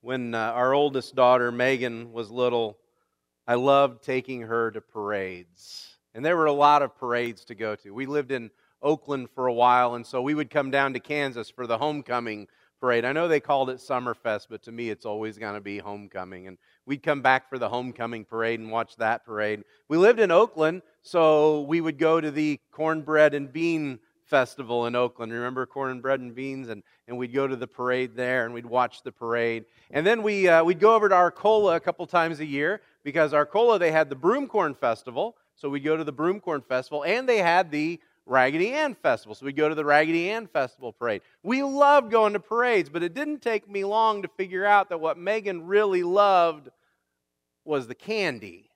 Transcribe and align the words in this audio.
When 0.00 0.32
uh, 0.32 0.38
our 0.38 0.74
oldest 0.74 1.16
daughter, 1.16 1.50
Megan, 1.50 2.12
was 2.12 2.30
little, 2.30 2.78
I 3.48 3.54
loved 3.54 4.04
taking 4.04 4.42
her 4.42 4.70
to 4.70 4.80
parades. 4.80 5.96
And 6.14 6.24
there 6.24 6.36
were 6.36 6.46
a 6.46 6.52
lot 6.52 6.82
of 6.82 6.96
parades 6.96 7.44
to 7.46 7.56
go 7.56 7.74
to. 7.76 7.92
We 7.92 8.06
lived 8.06 8.30
in 8.30 8.50
Oakland 8.80 9.28
for 9.34 9.48
a 9.48 9.52
while, 9.52 9.96
and 9.96 10.06
so 10.06 10.22
we 10.22 10.34
would 10.34 10.50
come 10.50 10.70
down 10.70 10.92
to 10.92 11.00
Kansas 11.00 11.50
for 11.50 11.66
the 11.66 11.78
homecoming 11.78 12.46
parade. 12.80 13.04
I 13.04 13.12
know 13.12 13.26
they 13.26 13.40
called 13.40 13.70
it 13.70 13.78
Summerfest, 13.78 14.46
but 14.48 14.62
to 14.62 14.72
me 14.72 14.90
it's 14.90 15.04
always 15.04 15.36
going 15.36 15.54
to 15.54 15.60
be 15.60 15.78
homecoming. 15.78 16.46
And 16.46 16.58
we'd 16.86 17.02
come 17.02 17.20
back 17.20 17.48
for 17.48 17.58
the 17.58 17.68
homecoming 17.68 18.24
parade 18.24 18.60
and 18.60 18.70
watch 18.70 18.94
that 18.96 19.24
parade. 19.24 19.64
We 19.88 19.96
lived 19.96 20.20
in 20.20 20.30
Oakland, 20.30 20.82
so 21.02 21.62
we 21.62 21.80
would 21.80 21.98
go 21.98 22.20
to 22.20 22.30
the 22.30 22.60
cornbread 22.70 23.34
and 23.34 23.52
bean 23.52 23.98
festival 24.28 24.86
in 24.86 24.94
Oakland. 24.94 25.32
Remember 25.32 25.66
cornbread 25.66 25.94
and 25.94 26.02
bread 26.02 26.20
and 26.20 26.34
beans? 26.34 26.68
And, 26.68 26.82
and 27.06 27.16
we'd 27.16 27.32
go 27.32 27.46
to 27.46 27.56
the 27.56 27.66
parade 27.66 28.14
there 28.14 28.44
and 28.44 28.54
we'd 28.54 28.66
watch 28.66 29.02
the 29.02 29.12
parade. 29.12 29.64
And 29.90 30.06
then 30.06 30.22
we, 30.22 30.48
uh, 30.48 30.62
we'd 30.64 30.80
go 30.80 30.94
over 30.94 31.08
to 31.08 31.14
Arcola 31.14 31.76
a 31.76 31.80
couple 31.80 32.06
times 32.06 32.40
a 32.40 32.46
year 32.46 32.80
because 33.04 33.32
Arcola, 33.32 33.78
they 33.78 33.90
had 33.90 34.10
the 34.10 34.16
Broomcorn 34.16 34.76
Festival. 34.76 35.36
So 35.54 35.68
we'd 35.68 35.84
go 35.84 35.96
to 35.96 36.04
the 36.04 36.12
Broomcorn 36.12 36.64
Festival 36.64 37.04
and 37.04 37.28
they 37.28 37.38
had 37.38 37.70
the 37.70 38.00
Raggedy 38.26 38.72
Ann 38.72 38.94
Festival. 38.94 39.34
So 39.34 39.46
we'd 39.46 39.56
go 39.56 39.68
to 39.68 39.74
the 39.74 39.84
Raggedy 39.84 40.30
Ann 40.30 40.46
Festival 40.46 40.92
parade. 40.92 41.22
We 41.42 41.62
loved 41.62 42.10
going 42.10 42.34
to 42.34 42.40
parades, 42.40 42.88
but 42.90 43.02
it 43.02 43.14
didn't 43.14 43.40
take 43.40 43.68
me 43.68 43.84
long 43.84 44.22
to 44.22 44.28
figure 44.28 44.66
out 44.66 44.90
that 44.90 45.00
what 45.00 45.18
Megan 45.18 45.66
really 45.66 46.02
loved 46.02 46.68
was 47.64 47.86
the 47.86 47.94
candy 47.94 48.70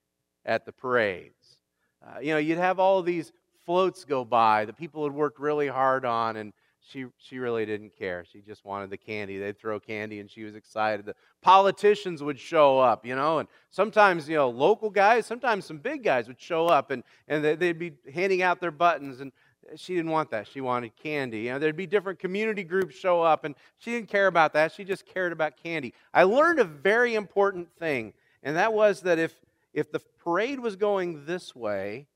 at 0.45 0.67
the 0.67 0.73
parades. 0.73 1.57
Uh, 2.05 2.19
you 2.21 2.33
know, 2.33 2.39
you'd 2.39 2.59
have 2.59 2.79
all 2.79 3.03
these 3.03 3.33
floats 3.65 4.05
go 4.05 4.25
by 4.25 4.65
that 4.65 4.77
people 4.77 5.05
had 5.05 5.13
worked 5.13 5.39
really 5.39 5.69
hard 5.69 6.05
on, 6.05 6.37
and 6.37 6.53
she, 6.81 7.07
she 7.17 7.39
really 7.39 7.65
didn't 7.65 7.97
care. 7.97 8.25
She 8.31 8.41
just 8.41 8.65
wanted 8.65 8.91
the 8.91 8.97
candy. 8.97 9.39
They'd 9.39 9.59
throw 9.59 9.79
candy, 9.79 10.21
and 10.21 10.31
she 10.31 10.43
was 10.43 10.55
excited. 10.55 11.07
The 11.07 11.15
politicians 11.41 12.23
would 12.23 12.39
show 12.39 12.79
up, 12.81 13.07
you 13.07 13.15
know, 13.15 13.39
and 13.39 13.49
sometimes, 13.71 14.29
you 14.29 14.37
know, 14.37 14.51
local 14.51 14.91
guys, 14.91 15.25
sometimes 15.27 15.65
some 15.65 15.79
big 15.79 16.03
guys 16.03 16.27
would 16.27 16.41
show 16.41 16.67
up, 16.67 16.91
and, 16.91 17.05
and 17.29 17.45
they'd 17.45 17.79
be 17.79 17.93
handing 18.13 18.43
out 18.43 18.61
their 18.61 18.73
buttons, 18.73 19.21
and 19.21 19.33
she 19.77 19.95
didn't 19.95 20.11
want 20.11 20.31
that. 20.31 20.49
She 20.49 20.61
wanted 20.61 20.97
candy. 20.97 21.43
You 21.43 21.53
know, 21.53 21.59
there'd 21.59 21.77
be 21.77 21.87
different 21.87 22.19
community 22.19 22.65
groups 22.65 22.97
show 22.97 23.23
up, 23.23 23.45
and 23.45 23.55
she 23.79 23.93
didn't 23.93 24.09
care 24.09 24.27
about 24.27 24.53
that. 24.55 24.73
She 24.73 24.85
just 24.85 25.07
cared 25.07 25.33
about 25.33 25.57
candy. 25.57 25.95
I 26.13 26.25
learned 26.25 26.59
a 26.59 26.65
very 26.65 27.15
important 27.15 27.69
thing, 27.79 28.13
and 28.43 28.57
that 28.57 28.73
was 28.73 29.03
that 29.03 29.19
if, 29.19 29.35
if 29.73 29.91
the 29.93 30.01
parade 30.19 30.59
was 30.59 30.77
going 30.77 31.27
this 31.27 31.55
way, 31.55 32.07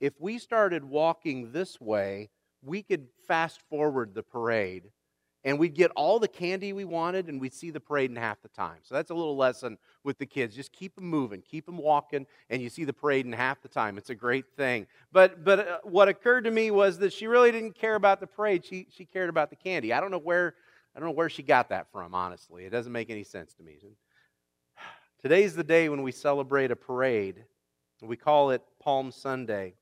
if 0.00 0.14
we 0.20 0.38
started 0.38 0.84
walking 0.84 1.52
this 1.52 1.80
way, 1.80 2.30
we 2.62 2.82
could 2.82 3.08
fast 3.26 3.60
forward 3.68 4.14
the 4.14 4.22
parade 4.22 4.90
and 5.44 5.58
we'd 5.58 5.74
get 5.74 5.90
all 5.96 6.18
the 6.18 6.28
candy 6.28 6.72
we 6.72 6.84
wanted 6.84 7.28
and 7.28 7.40
we'd 7.40 7.54
see 7.54 7.70
the 7.70 7.80
parade 7.80 8.10
in 8.10 8.16
half 8.16 8.42
the 8.42 8.48
time. 8.48 8.78
So 8.82 8.94
that's 8.94 9.10
a 9.10 9.14
little 9.14 9.36
lesson 9.36 9.78
with 10.04 10.18
the 10.18 10.26
kids. 10.26 10.54
Just 10.54 10.72
keep 10.72 10.94
them 10.94 11.06
moving, 11.06 11.40
keep 11.40 11.64
them 11.64 11.78
walking, 11.78 12.26
and 12.50 12.60
you 12.60 12.68
see 12.68 12.84
the 12.84 12.92
parade 12.92 13.24
in 13.24 13.32
half 13.32 13.62
the 13.62 13.68
time. 13.68 13.96
It's 13.96 14.10
a 14.10 14.14
great 14.14 14.44
thing. 14.56 14.86
But, 15.12 15.42
but 15.44 15.58
uh, 15.60 15.78
what 15.82 16.08
occurred 16.08 16.44
to 16.44 16.50
me 16.50 16.70
was 16.70 16.98
that 16.98 17.12
she 17.12 17.26
really 17.26 17.52
didn't 17.52 17.74
care 17.74 17.94
about 17.94 18.20
the 18.20 18.26
parade. 18.26 18.64
She, 18.64 18.86
she 18.90 19.06
cared 19.06 19.30
about 19.30 19.50
the 19.50 19.56
candy. 19.56 19.92
I 19.92 20.00
don't 20.00 20.10
know 20.10 20.18
where. 20.18 20.54
I 20.94 20.98
don't 20.98 21.10
know 21.10 21.14
where 21.14 21.28
she 21.28 21.44
got 21.44 21.68
that 21.68 21.86
from, 21.92 22.16
honestly. 22.16 22.64
It 22.64 22.70
doesn't 22.70 22.90
make 22.90 23.10
any 23.10 23.22
sense 23.22 23.54
to 23.54 23.62
me. 23.62 23.78
Today's 25.22 25.54
the 25.54 25.62
day 25.62 25.88
when 25.88 26.02
we 26.02 26.10
celebrate 26.10 26.72
a 26.72 26.76
parade. 26.76 27.44
We 28.02 28.16
call 28.16 28.50
it 28.50 28.62
Palm 28.80 29.12
Sunday. 29.12 29.74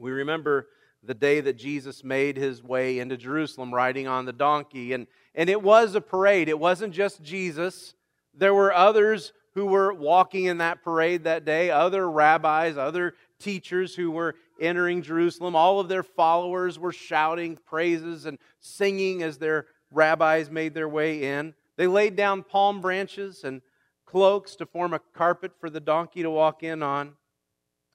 We 0.00 0.10
remember 0.12 0.68
the 1.02 1.14
day 1.14 1.40
that 1.40 1.56
Jesus 1.56 2.02
made 2.02 2.36
his 2.36 2.62
way 2.62 2.98
into 2.98 3.16
Jerusalem 3.16 3.72
riding 3.72 4.06
on 4.06 4.24
the 4.24 4.32
donkey. 4.32 4.92
And, 4.92 5.06
and 5.34 5.48
it 5.48 5.62
was 5.62 5.94
a 5.94 6.00
parade. 6.00 6.48
It 6.48 6.58
wasn't 6.58 6.94
just 6.94 7.22
Jesus, 7.22 7.94
there 8.34 8.54
were 8.54 8.72
others 8.72 9.32
who 9.54 9.66
were 9.66 9.92
walking 9.92 10.44
in 10.44 10.58
that 10.58 10.82
parade 10.82 11.24
that 11.24 11.44
day, 11.44 11.70
other 11.70 12.08
rabbis, 12.08 12.76
other 12.76 13.14
teachers 13.38 13.94
who 13.94 14.10
were 14.10 14.36
entering 14.60 15.02
Jerusalem. 15.02 15.56
All 15.56 15.80
of 15.80 15.88
their 15.88 16.04
followers 16.04 16.78
were 16.78 16.92
shouting 16.92 17.58
praises 17.66 18.26
and 18.26 18.38
singing 18.60 19.22
as 19.22 19.38
their 19.38 19.66
rabbis 19.90 20.50
made 20.50 20.74
their 20.74 20.88
way 20.88 21.24
in. 21.24 21.54
They 21.76 21.88
laid 21.88 22.14
down 22.14 22.44
palm 22.44 22.80
branches 22.80 23.42
and 23.42 23.60
cloaks 24.06 24.54
to 24.56 24.66
form 24.66 24.94
a 24.94 25.00
carpet 25.14 25.52
for 25.58 25.68
the 25.68 25.80
donkey 25.80 26.22
to 26.22 26.30
walk 26.30 26.62
in 26.62 26.82
on 26.82 27.16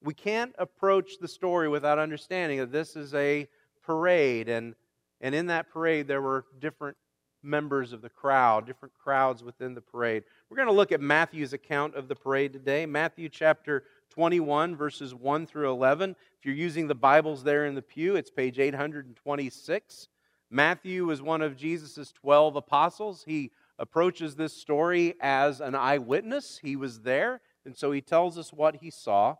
we 0.05 0.13
can't 0.13 0.53
approach 0.59 1.17
the 1.19 1.27
story 1.27 1.67
without 1.67 1.97
understanding 1.97 2.59
that 2.59 2.71
this 2.71 2.95
is 2.95 3.13
a 3.15 3.47
parade, 3.83 4.47
and, 4.47 4.75
and 5.19 5.33
in 5.33 5.47
that 5.47 5.69
parade 5.71 6.07
there 6.07 6.21
were 6.21 6.45
different 6.59 6.95
members 7.41 7.91
of 7.91 8.01
the 8.01 8.09
crowd, 8.09 8.65
different 8.65 8.93
crowds 8.93 9.43
within 9.43 9.73
the 9.73 9.81
parade. 9.81 10.23
We're 10.49 10.57
going 10.57 10.67
to 10.67 10.73
look 10.73 10.91
at 10.91 11.01
Matthew's 11.01 11.53
account 11.53 11.95
of 11.95 12.07
the 12.07 12.15
parade 12.15 12.53
today. 12.53 12.85
Matthew 12.85 13.29
chapter 13.29 13.83
21, 14.11 14.75
verses 14.75 15.13
1 15.13 15.47
through 15.47 15.71
11. 15.71 16.15
If 16.39 16.45
you're 16.45 16.55
using 16.55 16.87
the 16.87 16.95
Bibles 16.95 17.43
there 17.43 17.65
in 17.65 17.75
the 17.75 17.81
pew, 17.81 18.15
it's 18.15 18.31
page 18.31 18.59
826. 18.59 20.07
Matthew 20.51 21.05
was 21.05 21.21
one 21.21 21.41
of 21.41 21.57
Jesus' 21.57 22.11
12 22.11 22.55
apostles. 22.55 23.23
He 23.25 23.51
approaches 23.77 24.35
this 24.35 24.53
story 24.53 25.15
as 25.19 25.61
an 25.61 25.75
eyewitness. 25.75 26.59
He 26.61 26.75
was 26.75 27.01
there, 27.01 27.41
and 27.65 27.75
so 27.75 27.91
he 27.91 28.01
tells 28.01 28.37
us 28.37 28.53
what 28.53 28.77
he 28.77 28.89
saw 28.91 29.35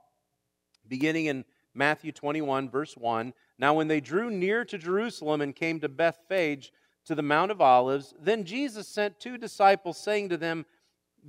beginning 0.88 1.25
in 1.25 1.46
Matthew 1.73 2.12
21, 2.12 2.69
verse 2.69 2.96
1. 2.96 3.34
Now, 3.59 3.73
when 3.73 3.88
they 3.88 4.00
drew 4.00 4.29
near 4.29 4.66
to 4.66 4.78
Jerusalem 4.78 5.41
and 5.41 5.56
came 5.56 5.79
to 5.79 5.90
Bethphage, 5.90 6.72
to 7.06 7.16
the 7.16 7.22
Mount 7.22 7.51
of 7.51 7.62
Olives, 7.62 8.13
then 8.19 8.44
Jesus 8.44 8.88
sent 8.88 9.19
two 9.19 9.38
disciples, 9.38 9.97
saying 9.97 10.29
to 10.29 10.38
them, 10.38 10.66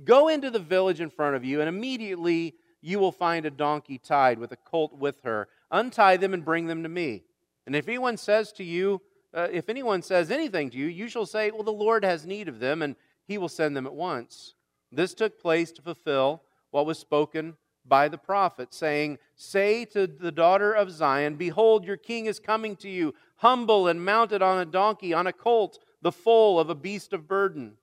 Go 0.03 0.27
into 0.27 0.51
the 0.51 0.59
village 0.59 1.01
in 1.01 1.09
front 1.09 1.35
of 1.35 1.43
you, 1.43 1.59
and 1.59 1.69
immediately 1.69 2.55
you 2.81 2.99
will 2.99 3.11
find 3.11 3.45
a 3.45 3.51
donkey 3.51 3.97
tied 3.97 4.39
with 4.39 4.51
a 4.51 4.57
colt 4.57 4.93
with 4.93 5.21
her. 5.23 5.47
Untie 5.71 6.17
them 6.17 6.33
and 6.33 6.45
bring 6.45 6.67
them 6.67 6.83
to 6.83 6.89
me. 6.89 7.23
And 7.65 7.75
if 7.75 7.87
anyone 7.87 8.17
says 8.17 8.51
to 8.53 8.63
you, 8.63 9.01
uh, 9.33 9.47
if 9.51 9.69
anyone 9.69 10.01
says 10.01 10.31
anything 10.31 10.69
to 10.69 10.77
you, 10.77 10.87
you 10.87 11.07
shall 11.07 11.25
say, 11.25 11.51
Well, 11.51 11.63
the 11.63 11.71
Lord 11.71 12.03
has 12.03 12.25
need 12.25 12.47
of 12.47 12.59
them, 12.59 12.81
and 12.81 12.95
he 13.27 13.37
will 13.37 13.49
send 13.49 13.75
them 13.75 13.87
at 13.87 13.93
once. 13.93 14.53
This 14.91 15.13
took 15.13 15.39
place 15.39 15.71
to 15.73 15.81
fulfill 15.81 16.43
what 16.71 16.85
was 16.85 16.97
spoken 16.97 17.55
by 17.87 18.07
the 18.07 18.17
prophet, 18.17 18.73
saying, 18.73 19.17
Say 19.35 19.85
to 19.85 20.07
the 20.07 20.31
daughter 20.31 20.73
of 20.73 20.91
Zion, 20.91 21.35
Behold, 21.35 21.85
your 21.85 21.97
king 21.97 22.25
is 22.25 22.39
coming 22.39 22.75
to 22.77 22.89
you, 22.89 23.13
humble 23.37 23.87
and 23.87 24.03
mounted 24.03 24.41
on 24.41 24.59
a 24.59 24.65
donkey, 24.65 25.13
on 25.13 25.27
a 25.27 25.33
colt, 25.33 25.79
the 26.01 26.11
foal 26.11 26.59
of 26.59 26.69
a 26.69 26.75
beast 26.75 27.13
of 27.13 27.27
burden. 27.27 27.73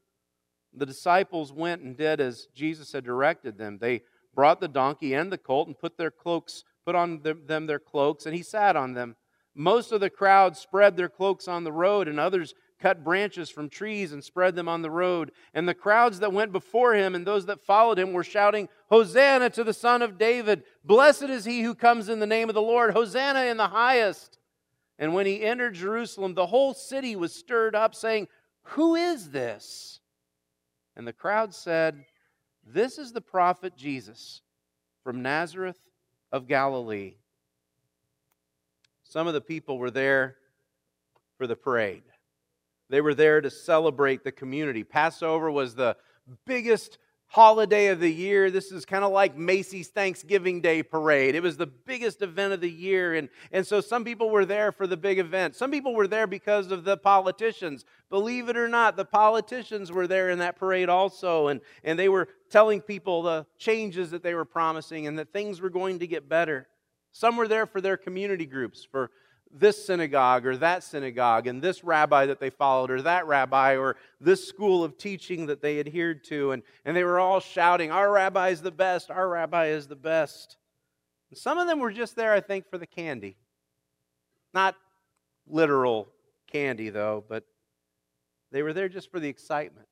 The 0.72 0.86
disciples 0.86 1.52
went 1.52 1.82
and 1.82 1.96
did 1.96 2.20
as 2.20 2.48
Jesus 2.54 2.92
had 2.92 3.04
directed 3.04 3.58
them. 3.58 3.78
They 3.78 4.02
brought 4.34 4.60
the 4.60 4.68
donkey 4.68 5.14
and 5.14 5.30
the 5.30 5.38
colt 5.38 5.68
and 5.68 5.78
put 5.78 5.96
their 5.96 6.10
cloaks, 6.10 6.64
put 6.84 6.94
on 6.94 7.22
them 7.22 7.66
their 7.66 7.78
cloaks, 7.78 8.26
and 8.26 8.34
he 8.34 8.42
sat 8.42 8.76
on 8.76 8.94
them. 8.94 9.16
Most 9.54 9.92
of 9.92 10.00
the 10.00 10.10
crowd 10.10 10.56
spread 10.56 10.96
their 10.96 11.08
cloaks 11.08 11.46
on 11.46 11.62
the 11.62 11.72
road, 11.72 12.08
and 12.08 12.18
others 12.18 12.54
cut 12.84 13.02
branches 13.02 13.48
from 13.48 13.70
trees 13.70 14.12
and 14.12 14.22
spread 14.22 14.54
them 14.54 14.68
on 14.68 14.82
the 14.82 14.90
road. 14.90 15.32
And 15.54 15.66
the 15.66 15.72
crowds 15.72 16.20
that 16.20 16.34
went 16.34 16.52
before 16.52 16.94
him 16.94 17.14
and 17.14 17.26
those 17.26 17.46
that 17.46 17.64
followed 17.64 17.98
him 17.98 18.12
were 18.12 18.22
shouting, 18.22 18.68
Hosanna 18.90 19.48
to 19.50 19.64
the 19.64 19.72
Son 19.72 20.02
of 20.02 20.18
David! 20.18 20.64
Blessed 20.84 21.22
is 21.22 21.46
he 21.46 21.62
who 21.62 21.74
comes 21.74 22.10
in 22.10 22.18
the 22.18 22.26
name 22.26 22.50
of 22.50 22.54
the 22.54 22.60
Lord! 22.60 22.92
Hosanna 22.92 23.46
in 23.46 23.56
the 23.56 23.68
highest! 23.68 24.38
And 24.98 25.14
when 25.14 25.24
he 25.24 25.40
entered 25.40 25.72
Jerusalem, 25.72 26.34
the 26.34 26.44
whole 26.44 26.74
city 26.74 27.16
was 27.16 27.34
stirred 27.34 27.74
up, 27.74 27.94
saying, 27.94 28.28
Who 28.64 28.96
is 28.96 29.30
this? 29.30 30.00
And 30.94 31.08
the 31.08 31.14
crowd 31.14 31.54
said, 31.54 32.04
This 32.66 32.98
is 32.98 33.12
the 33.12 33.22
prophet 33.22 33.78
Jesus 33.78 34.42
from 35.02 35.22
Nazareth 35.22 35.80
of 36.30 36.46
Galilee. 36.46 37.14
Some 39.04 39.26
of 39.26 39.32
the 39.32 39.40
people 39.40 39.78
were 39.78 39.90
there 39.90 40.36
for 41.38 41.46
the 41.46 41.56
parade. 41.56 42.02
They 42.90 43.00
were 43.00 43.14
there 43.14 43.40
to 43.40 43.50
celebrate 43.50 44.24
the 44.24 44.32
community. 44.32 44.84
Passover 44.84 45.50
was 45.50 45.74
the 45.74 45.96
biggest 46.46 46.98
holiday 47.34 47.88
of 47.88 47.98
the 47.98 48.12
year. 48.12 48.48
This 48.48 48.70
is 48.70 48.84
kind 48.84 49.02
of 49.02 49.10
like 49.10 49.36
Macy's 49.36 49.88
Thanksgiving 49.88 50.60
Day 50.60 50.84
parade. 50.84 51.34
It 51.34 51.42
was 51.42 51.56
the 51.56 51.66
biggest 51.66 52.22
event 52.22 52.52
of 52.52 52.60
the 52.60 52.70
year. 52.70 53.14
And, 53.14 53.28
and 53.50 53.66
so 53.66 53.80
some 53.80 54.04
people 54.04 54.30
were 54.30 54.44
there 54.44 54.70
for 54.70 54.86
the 54.86 54.96
big 54.96 55.18
event. 55.18 55.56
Some 55.56 55.72
people 55.72 55.94
were 55.94 56.06
there 56.06 56.28
because 56.28 56.70
of 56.70 56.84
the 56.84 56.96
politicians. 56.96 57.84
Believe 58.08 58.48
it 58.48 58.56
or 58.56 58.68
not, 58.68 58.96
the 58.96 59.04
politicians 59.04 59.90
were 59.90 60.06
there 60.06 60.30
in 60.30 60.38
that 60.38 60.56
parade 60.56 60.88
also. 60.88 61.48
And, 61.48 61.60
and 61.82 61.98
they 61.98 62.08
were 62.08 62.28
telling 62.50 62.80
people 62.80 63.22
the 63.22 63.46
changes 63.58 64.12
that 64.12 64.22
they 64.22 64.34
were 64.34 64.44
promising 64.44 65.08
and 65.08 65.18
that 65.18 65.32
things 65.32 65.60
were 65.60 65.70
going 65.70 65.98
to 65.98 66.06
get 66.06 66.28
better. 66.28 66.68
Some 67.10 67.36
were 67.36 67.48
there 67.48 67.66
for 67.66 67.80
their 67.80 67.96
community 67.96 68.46
groups, 68.46 68.86
for 68.88 69.10
this 69.56 69.86
synagogue 69.86 70.44
or 70.44 70.56
that 70.56 70.82
synagogue 70.82 71.46
and 71.46 71.62
this 71.62 71.84
rabbi 71.84 72.26
that 72.26 72.40
they 72.40 72.50
followed 72.50 72.90
or 72.90 73.00
that 73.02 73.26
rabbi 73.26 73.76
or 73.76 73.96
this 74.20 74.46
school 74.46 74.82
of 74.82 74.98
teaching 74.98 75.46
that 75.46 75.62
they 75.62 75.78
adhered 75.78 76.24
to. 76.24 76.50
And, 76.50 76.62
and 76.84 76.96
they 76.96 77.04
were 77.04 77.20
all 77.20 77.40
shouting, 77.40 77.90
Our 77.90 78.10
rabbi 78.10 78.48
is 78.48 78.60
the 78.60 78.72
best, 78.72 79.10
our 79.10 79.28
rabbi 79.28 79.66
is 79.68 79.86
the 79.86 79.96
best. 79.96 80.56
And 81.30 81.38
some 81.38 81.58
of 81.58 81.68
them 81.68 81.78
were 81.78 81.92
just 81.92 82.16
there, 82.16 82.32
I 82.32 82.40
think, 82.40 82.68
for 82.68 82.78
the 82.78 82.86
candy. 82.86 83.36
Not 84.52 84.74
literal 85.46 86.08
candy, 86.50 86.90
though, 86.90 87.24
but 87.28 87.44
they 88.50 88.62
were 88.62 88.72
there 88.72 88.88
just 88.88 89.10
for 89.10 89.20
the 89.20 89.28
excitement. 89.28 89.88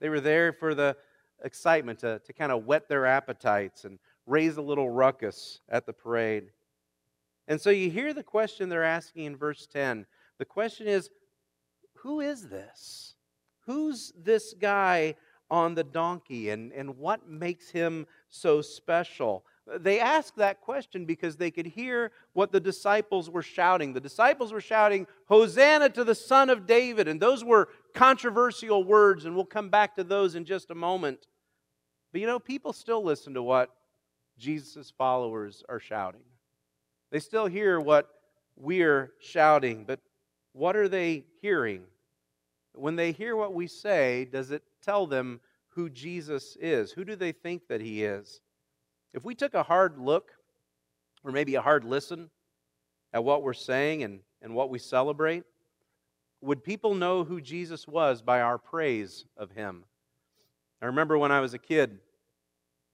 They 0.00 0.08
were 0.08 0.20
there 0.20 0.52
for 0.52 0.74
the 0.74 0.96
excitement 1.44 2.00
to, 2.00 2.20
to 2.24 2.32
kind 2.32 2.52
of 2.52 2.66
whet 2.66 2.88
their 2.88 3.06
appetites 3.06 3.84
and 3.84 3.98
raise 4.26 4.56
a 4.56 4.62
little 4.62 4.90
ruckus 4.90 5.60
at 5.68 5.86
the 5.86 5.92
parade. 5.92 6.50
And 7.48 7.60
so 7.60 7.70
you 7.70 7.90
hear 7.90 8.12
the 8.12 8.22
question 8.22 8.68
they're 8.68 8.84
asking 8.84 9.24
in 9.24 9.36
verse 9.36 9.66
10. 9.66 10.06
The 10.38 10.44
question 10.44 10.86
is 10.86 11.10
who 11.94 12.20
is 12.20 12.48
this? 12.48 13.14
Who's 13.66 14.12
this 14.16 14.54
guy 14.54 15.16
on 15.50 15.74
the 15.74 15.84
donkey 15.84 16.50
and, 16.50 16.72
and 16.72 16.98
what 16.98 17.28
makes 17.28 17.70
him 17.70 18.06
so 18.28 18.62
special? 18.62 19.44
Uh, 19.72 19.78
they 19.78 19.98
asked 19.98 20.36
that 20.36 20.60
question 20.60 21.04
because 21.04 21.36
they 21.36 21.50
could 21.50 21.66
hear 21.66 22.12
what 22.32 22.52
the 22.52 22.60
disciples 22.60 23.28
were 23.28 23.42
shouting. 23.42 23.92
The 23.92 24.00
disciples 24.00 24.52
were 24.52 24.60
shouting, 24.60 25.06
Hosanna 25.26 25.88
to 25.90 26.04
the 26.04 26.14
Son 26.14 26.50
of 26.50 26.66
David. 26.66 27.08
And 27.08 27.20
those 27.20 27.42
were 27.44 27.68
controversial 27.94 28.84
words, 28.84 29.24
and 29.24 29.34
we'll 29.34 29.44
come 29.44 29.68
back 29.68 29.96
to 29.96 30.04
those 30.04 30.34
in 30.34 30.44
just 30.44 30.70
a 30.70 30.74
moment. 30.74 31.26
But 32.12 32.20
you 32.20 32.26
know, 32.26 32.38
people 32.38 32.72
still 32.72 33.02
listen 33.02 33.34
to 33.34 33.42
what 33.42 33.70
Jesus' 34.38 34.92
followers 34.96 35.64
are 35.68 35.80
shouting. 35.80 36.22
They 37.10 37.20
still 37.20 37.46
hear 37.46 37.78
what 37.80 38.08
we're 38.56 39.12
shouting, 39.20 39.84
but 39.84 40.00
what 40.52 40.76
are 40.76 40.88
they 40.88 41.24
hearing? 41.40 41.82
When 42.74 42.96
they 42.96 43.12
hear 43.12 43.36
what 43.36 43.54
we 43.54 43.66
say, 43.66 44.24
does 44.24 44.50
it 44.50 44.62
tell 44.82 45.06
them 45.06 45.40
who 45.68 45.88
Jesus 45.90 46.56
is? 46.60 46.90
Who 46.92 47.04
do 47.04 47.16
they 47.16 47.32
think 47.32 47.68
that 47.68 47.80
he 47.80 48.04
is? 48.04 48.40
If 49.12 49.24
we 49.24 49.34
took 49.34 49.54
a 49.54 49.62
hard 49.62 49.98
look, 49.98 50.32
or 51.24 51.32
maybe 51.32 51.54
a 51.54 51.62
hard 51.62 51.84
listen, 51.84 52.30
at 53.12 53.24
what 53.24 53.42
we're 53.42 53.52
saying 53.52 54.02
and, 54.02 54.20
and 54.42 54.54
what 54.54 54.70
we 54.70 54.78
celebrate, 54.78 55.44
would 56.40 56.64
people 56.64 56.94
know 56.94 57.24
who 57.24 57.40
Jesus 57.40 57.86
was 57.88 58.20
by 58.20 58.40
our 58.40 58.58
praise 58.58 59.24
of 59.36 59.50
him? 59.52 59.84
I 60.82 60.86
remember 60.86 61.16
when 61.16 61.32
I 61.32 61.40
was 61.40 61.54
a 61.54 61.58
kid, 61.58 61.98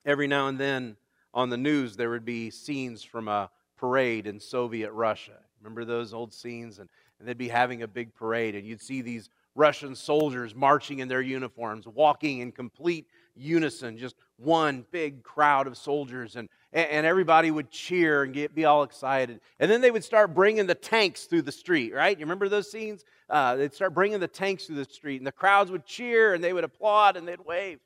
every 0.05 0.27
now 0.27 0.49
and 0.49 0.59
then 0.59 0.97
on 1.35 1.51
the 1.51 1.57
news 1.57 1.97
there 1.97 2.11
would 2.11 2.25
be 2.25 2.51
scenes 2.51 3.03
from 3.03 3.29
a 3.29 3.51
parade 3.83 4.29
in 4.29 4.39
Soviet 4.39 4.93
Russia. 4.93 5.41
Remember 5.61 5.85
those 5.85 6.15
old 6.15 6.33
scenes? 6.33 6.79
And, 6.79 6.89
and 7.19 7.27
they'd 7.27 7.37
be 7.37 7.49
having 7.49 7.83
a 7.83 7.89
big 7.89 8.15
parade, 8.15 8.55
and 8.55 8.65
you'd 8.65 8.81
see 8.81 9.03
these 9.03 9.29
Russian 9.57 9.97
soldiers 9.97 10.55
marching 10.55 11.01
in 11.01 11.09
their 11.09 11.21
uniforms, 11.21 11.89
walking 11.89 12.39
in 12.39 12.53
complete 12.53 13.09
unison, 13.35 13.99
just 13.99 14.15
one 14.37 14.87
big 14.93 15.25
crowd 15.25 15.67
of 15.67 15.77
soldiers, 15.77 16.37
and, 16.37 16.49
and 16.73 17.05
everybody 17.05 17.51
would 17.51 17.73
cheer 17.73 18.23
and 18.23 18.33
get, 18.33 18.55
be 18.55 18.67
all 18.67 18.85
excited. 18.85 19.41
And 19.59 19.69
then 19.69 19.81
they 19.81 19.91
would 19.91 20.05
start 20.05 20.33
bringing 20.33 20.69
the 20.69 20.77
tanks 20.77 21.25
through 21.25 21.43
the 21.43 21.51
street, 21.51 21.93
right? 21.93 22.17
You 22.17 22.25
remember 22.25 22.49
those 22.49 22.71
scenes? 22.71 23.05
Uh, 23.29 23.57
they'd 23.57 23.75
start 23.75 23.95
bringing 23.95 24.21
the 24.21 24.29
tanks 24.29 24.67
through 24.67 24.77
the 24.77 24.85
street, 24.85 25.17
and 25.17 25.27
the 25.27 25.33
crowds 25.33 25.73
would 25.73 25.85
cheer, 25.85 26.35
and 26.35 26.45
they 26.45 26.53
would 26.53 26.63
applaud, 26.63 27.17
and 27.17 27.27
they'd 27.27 27.45
wave. 27.45 27.81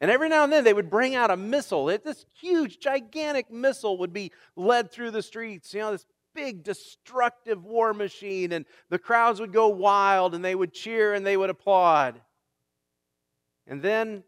And 0.00 0.10
every 0.10 0.30
now 0.30 0.44
and 0.44 0.52
then 0.52 0.64
they 0.64 0.72
would 0.72 0.88
bring 0.88 1.14
out 1.14 1.30
a 1.30 1.36
missile. 1.36 1.84
this 1.86 2.24
huge, 2.40 2.78
gigantic 2.78 3.50
missile 3.50 3.98
would 3.98 4.12
be 4.12 4.32
led 4.56 4.90
through 4.90 5.10
the 5.10 5.22
streets, 5.22 5.74
you 5.74 5.80
know, 5.80 5.92
this 5.92 6.06
big 6.34 6.62
destructive 6.62 7.64
war 7.64 7.92
machine, 7.92 8.52
and 8.52 8.64
the 8.88 8.98
crowds 8.98 9.40
would 9.40 9.52
go 9.52 9.68
wild 9.68 10.34
and 10.34 10.44
they 10.44 10.54
would 10.54 10.72
cheer 10.72 11.12
and 11.12 11.26
they 11.26 11.36
would 11.36 11.50
applaud. 11.50 12.20
And 13.66 13.82
then 13.82 14.24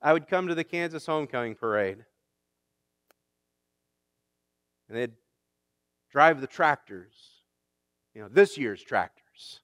I 0.00 0.12
would 0.12 0.28
come 0.28 0.48
to 0.48 0.54
the 0.54 0.64
Kansas 0.64 1.06
Homecoming 1.06 1.56
Parade. 1.56 2.04
And 4.88 4.96
they'd 4.96 5.12
drive 6.10 6.40
the 6.40 6.46
tractors, 6.46 7.12
you 8.14 8.22
know, 8.22 8.28
this 8.28 8.56
year's 8.56 8.82
tractors, 8.82 9.60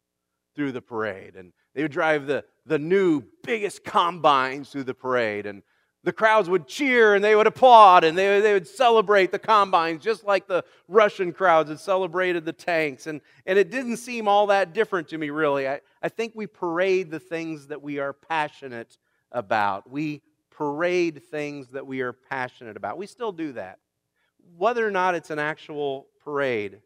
through 0.54 0.72
the 0.72 0.82
parade. 0.82 1.34
And 1.36 1.52
they 1.76 1.82
would 1.82 1.92
drive 1.92 2.26
the, 2.26 2.42
the 2.64 2.78
new, 2.78 3.22
biggest 3.44 3.84
combines 3.84 4.70
through 4.70 4.84
the 4.84 4.94
parade. 4.94 5.44
And 5.44 5.62
the 6.04 6.12
crowds 6.12 6.48
would 6.48 6.66
cheer 6.66 7.14
and 7.14 7.22
they 7.22 7.36
would 7.36 7.46
applaud 7.46 8.02
and 8.02 8.16
they, 8.16 8.40
they 8.40 8.54
would 8.54 8.66
celebrate 8.66 9.30
the 9.30 9.38
combines 9.38 10.02
just 10.02 10.24
like 10.24 10.48
the 10.48 10.64
Russian 10.88 11.34
crowds 11.34 11.68
had 11.68 11.78
celebrated 11.78 12.46
the 12.46 12.52
tanks. 12.54 13.06
And, 13.06 13.20
and 13.44 13.58
it 13.58 13.70
didn't 13.70 13.98
seem 13.98 14.26
all 14.26 14.46
that 14.46 14.72
different 14.72 15.06
to 15.08 15.18
me, 15.18 15.28
really. 15.28 15.68
I, 15.68 15.80
I 16.02 16.08
think 16.08 16.32
we 16.34 16.46
parade 16.46 17.10
the 17.10 17.20
things 17.20 17.66
that 17.66 17.82
we 17.82 17.98
are 17.98 18.14
passionate 18.14 18.96
about. 19.30 19.90
We 19.90 20.22
parade 20.48 21.24
things 21.24 21.68
that 21.72 21.86
we 21.86 22.00
are 22.00 22.14
passionate 22.14 22.78
about. 22.78 22.96
We 22.96 23.06
still 23.06 23.32
do 23.32 23.52
that. 23.52 23.80
Whether 24.56 24.86
or 24.86 24.90
not 24.90 25.14
it's 25.14 25.28
an 25.28 25.38
actual 25.38 26.06
parade, 26.24 26.80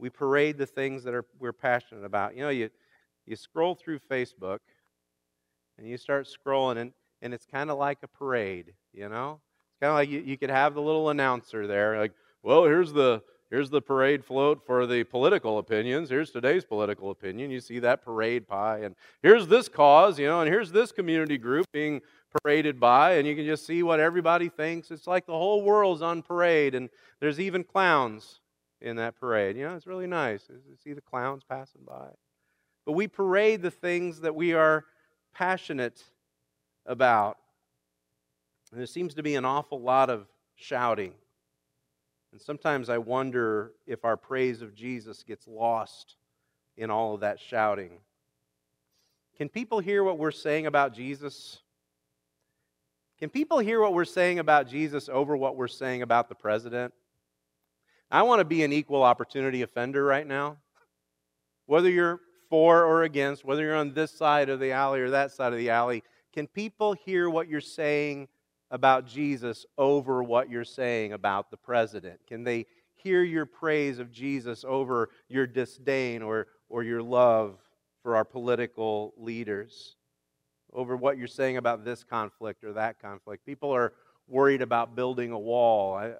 we 0.00 0.10
parade 0.10 0.58
the 0.58 0.66
things 0.66 1.04
that 1.04 1.14
are, 1.14 1.24
we're 1.38 1.52
passionate 1.52 2.04
about. 2.04 2.34
You 2.34 2.42
know, 2.42 2.48
you, 2.48 2.70
you 3.26 3.36
scroll 3.36 3.74
through 3.74 3.98
Facebook 4.10 4.58
and 5.78 5.88
you 5.88 5.96
start 5.96 6.28
scrolling, 6.28 6.78
and, 6.78 6.92
and 7.22 7.34
it's 7.34 7.46
kind 7.46 7.70
of 7.70 7.78
like 7.78 7.98
a 8.02 8.08
parade, 8.08 8.74
you 8.92 9.08
know? 9.08 9.40
It's 9.70 9.80
kind 9.80 9.90
of 9.90 9.94
like 9.94 10.08
you, 10.08 10.20
you 10.20 10.38
could 10.38 10.50
have 10.50 10.74
the 10.74 10.82
little 10.82 11.10
announcer 11.10 11.66
there, 11.66 11.98
like, 11.98 12.12
well, 12.42 12.64
here's 12.64 12.92
the 12.92 13.22
here's 13.50 13.70
the 13.70 13.80
parade 13.80 14.24
float 14.24 14.64
for 14.66 14.86
the 14.86 15.04
political 15.04 15.58
opinions. 15.58 16.10
Here's 16.10 16.30
today's 16.30 16.64
political 16.64 17.10
opinion. 17.10 17.50
You 17.50 17.60
see 17.60 17.78
that 17.80 18.04
parade 18.04 18.46
pie, 18.46 18.80
and 18.80 18.94
here's 19.22 19.46
this 19.46 19.68
cause, 19.68 20.18
you 20.18 20.26
know, 20.26 20.40
and 20.40 20.50
here's 20.50 20.72
this 20.72 20.92
community 20.92 21.38
group 21.38 21.66
being 21.72 22.00
paraded 22.42 22.80
by, 22.80 23.14
and 23.14 23.26
you 23.26 23.34
can 23.34 23.46
just 23.46 23.66
see 23.66 23.82
what 23.82 24.00
everybody 24.00 24.48
thinks. 24.48 24.90
It's 24.90 25.06
like 25.06 25.26
the 25.26 25.32
whole 25.32 25.62
world's 25.62 26.02
on 26.02 26.22
parade, 26.22 26.74
and 26.74 26.90
there's 27.20 27.40
even 27.40 27.64
clowns 27.64 28.40
in 28.80 28.96
that 28.96 29.18
parade. 29.18 29.56
You 29.56 29.68
know, 29.68 29.74
it's 29.74 29.86
really 29.86 30.06
nice. 30.06 30.48
You 30.48 30.76
see 30.82 30.92
the 30.92 31.00
clowns 31.00 31.42
passing 31.48 31.82
by. 31.86 32.08
But 32.84 32.92
we 32.92 33.08
parade 33.08 33.62
the 33.62 33.70
things 33.70 34.20
that 34.20 34.34
we 34.34 34.52
are 34.52 34.84
passionate 35.32 36.02
about. 36.86 37.38
And 38.70 38.80
there 38.80 38.86
seems 38.86 39.14
to 39.14 39.22
be 39.22 39.36
an 39.36 39.44
awful 39.44 39.80
lot 39.80 40.10
of 40.10 40.26
shouting. 40.56 41.12
And 42.32 42.40
sometimes 42.40 42.88
I 42.88 42.98
wonder 42.98 43.72
if 43.86 44.04
our 44.04 44.16
praise 44.16 44.60
of 44.60 44.74
Jesus 44.74 45.22
gets 45.22 45.46
lost 45.46 46.16
in 46.76 46.90
all 46.90 47.14
of 47.14 47.20
that 47.20 47.38
shouting. 47.38 47.92
Can 49.36 49.48
people 49.48 49.78
hear 49.78 50.02
what 50.04 50.18
we're 50.18 50.30
saying 50.30 50.66
about 50.66 50.94
Jesus? 50.94 51.60
Can 53.18 53.30
people 53.30 53.58
hear 53.58 53.80
what 53.80 53.94
we're 53.94 54.04
saying 54.04 54.38
about 54.38 54.68
Jesus 54.68 55.08
over 55.08 55.36
what 55.36 55.56
we're 55.56 55.68
saying 55.68 56.02
about 56.02 56.28
the 56.28 56.34
president? 56.34 56.92
I 58.10 58.22
want 58.22 58.40
to 58.40 58.44
be 58.44 58.62
an 58.64 58.72
equal 58.72 59.02
opportunity 59.02 59.62
offender 59.62 60.04
right 60.04 60.26
now. 60.26 60.56
Whether 61.66 61.90
you're 61.90 62.20
for 62.54 62.84
or 62.84 63.02
against, 63.02 63.44
whether 63.44 63.62
you're 63.62 63.74
on 63.74 63.92
this 63.94 64.12
side 64.12 64.48
of 64.48 64.60
the 64.60 64.70
alley 64.70 65.00
or 65.00 65.10
that 65.10 65.32
side 65.32 65.52
of 65.52 65.58
the 65.58 65.70
alley, 65.70 66.04
can 66.32 66.46
people 66.46 66.92
hear 66.92 67.28
what 67.28 67.48
you're 67.48 67.60
saying 67.60 68.28
about 68.70 69.08
Jesus 69.08 69.66
over 69.76 70.22
what 70.22 70.48
you're 70.48 70.62
saying 70.62 71.14
about 71.14 71.50
the 71.50 71.56
president? 71.56 72.20
Can 72.28 72.44
they 72.44 72.66
hear 72.94 73.24
your 73.24 73.44
praise 73.44 73.98
of 73.98 74.12
Jesus 74.12 74.64
over 74.64 75.10
your 75.28 75.48
disdain 75.48 76.22
or, 76.22 76.46
or 76.68 76.84
your 76.84 77.02
love 77.02 77.58
for 78.04 78.14
our 78.14 78.24
political 78.24 79.14
leaders? 79.16 79.96
Over 80.72 80.96
what 80.96 81.18
you're 81.18 81.26
saying 81.26 81.56
about 81.56 81.84
this 81.84 82.04
conflict 82.04 82.62
or 82.62 82.72
that 82.74 83.02
conflict. 83.02 83.44
People 83.44 83.72
are 83.72 83.94
worried 84.28 84.62
about 84.62 84.94
building 84.94 85.32
a 85.32 85.38
wall. 85.40 85.94
I, 85.94 86.12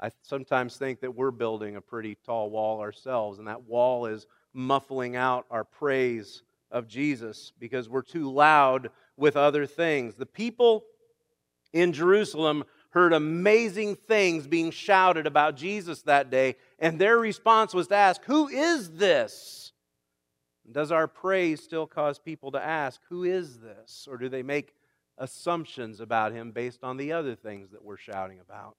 I 0.00 0.08
sometimes 0.22 0.78
think 0.78 1.02
that 1.02 1.14
we're 1.14 1.30
building 1.30 1.76
a 1.76 1.82
pretty 1.82 2.16
tall 2.24 2.48
wall 2.48 2.80
ourselves, 2.80 3.38
and 3.38 3.46
that 3.48 3.64
wall 3.64 4.06
is 4.06 4.26
muffling 4.54 5.16
out 5.16 5.46
our 5.50 5.64
praise 5.64 6.42
of 6.70 6.88
Jesus 6.88 7.52
because 7.58 7.88
we're 7.88 8.02
too 8.02 8.30
loud 8.30 8.90
with 9.16 9.36
other 9.36 9.66
things. 9.66 10.14
The 10.14 10.26
people 10.26 10.84
in 11.72 11.92
Jerusalem 11.92 12.64
heard 12.90 13.12
amazing 13.12 13.96
things 13.96 14.46
being 14.46 14.70
shouted 14.70 15.26
about 15.26 15.56
Jesus 15.56 16.02
that 16.02 16.30
day, 16.30 16.56
and 16.78 16.98
their 16.98 17.18
response 17.18 17.74
was 17.74 17.88
to 17.88 17.96
ask, 17.96 18.24
Who 18.24 18.48
is 18.48 18.92
this? 18.92 19.72
Does 20.70 20.90
our 20.92 21.06
praise 21.06 21.62
still 21.62 21.86
cause 21.86 22.18
people 22.18 22.52
to 22.52 22.64
ask, 22.64 23.00
Who 23.08 23.24
is 23.24 23.58
this? 23.58 24.06
Or 24.08 24.16
do 24.16 24.28
they 24.28 24.42
make 24.42 24.74
assumptions 25.18 26.00
about 26.00 26.32
him 26.32 26.52
based 26.52 26.82
on 26.82 26.96
the 26.96 27.12
other 27.12 27.34
things 27.34 27.70
that 27.72 27.84
we're 27.84 27.96
shouting 27.96 28.40
about? 28.40 28.76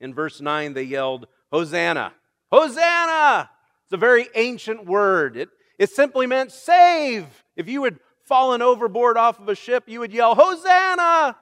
In 0.00 0.12
verse 0.12 0.40
9, 0.40 0.74
they 0.74 0.82
yelled, 0.82 1.26
Hosanna! 1.50 2.12
Hosanna! 2.52 3.50
It's 3.84 3.92
a 3.92 3.96
very 3.98 4.28
ancient 4.34 4.86
word. 4.86 5.36
It, 5.36 5.50
it 5.78 5.90
simply 5.90 6.26
meant 6.26 6.52
save. 6.52 7.26
If 7.56 7.68
you 7.68 7.84
had 7.84 7.98
fallen 8.24 8.62
overboard 8.62 9.16
off 9.16 9.38
of 9.38 9.48
a 9.48 9.54
ship, 9.54 9.84
you 9.86 10.00
would 10.00 10.12
yell, 10.12 10.34
Hosanna! 10.34 11.36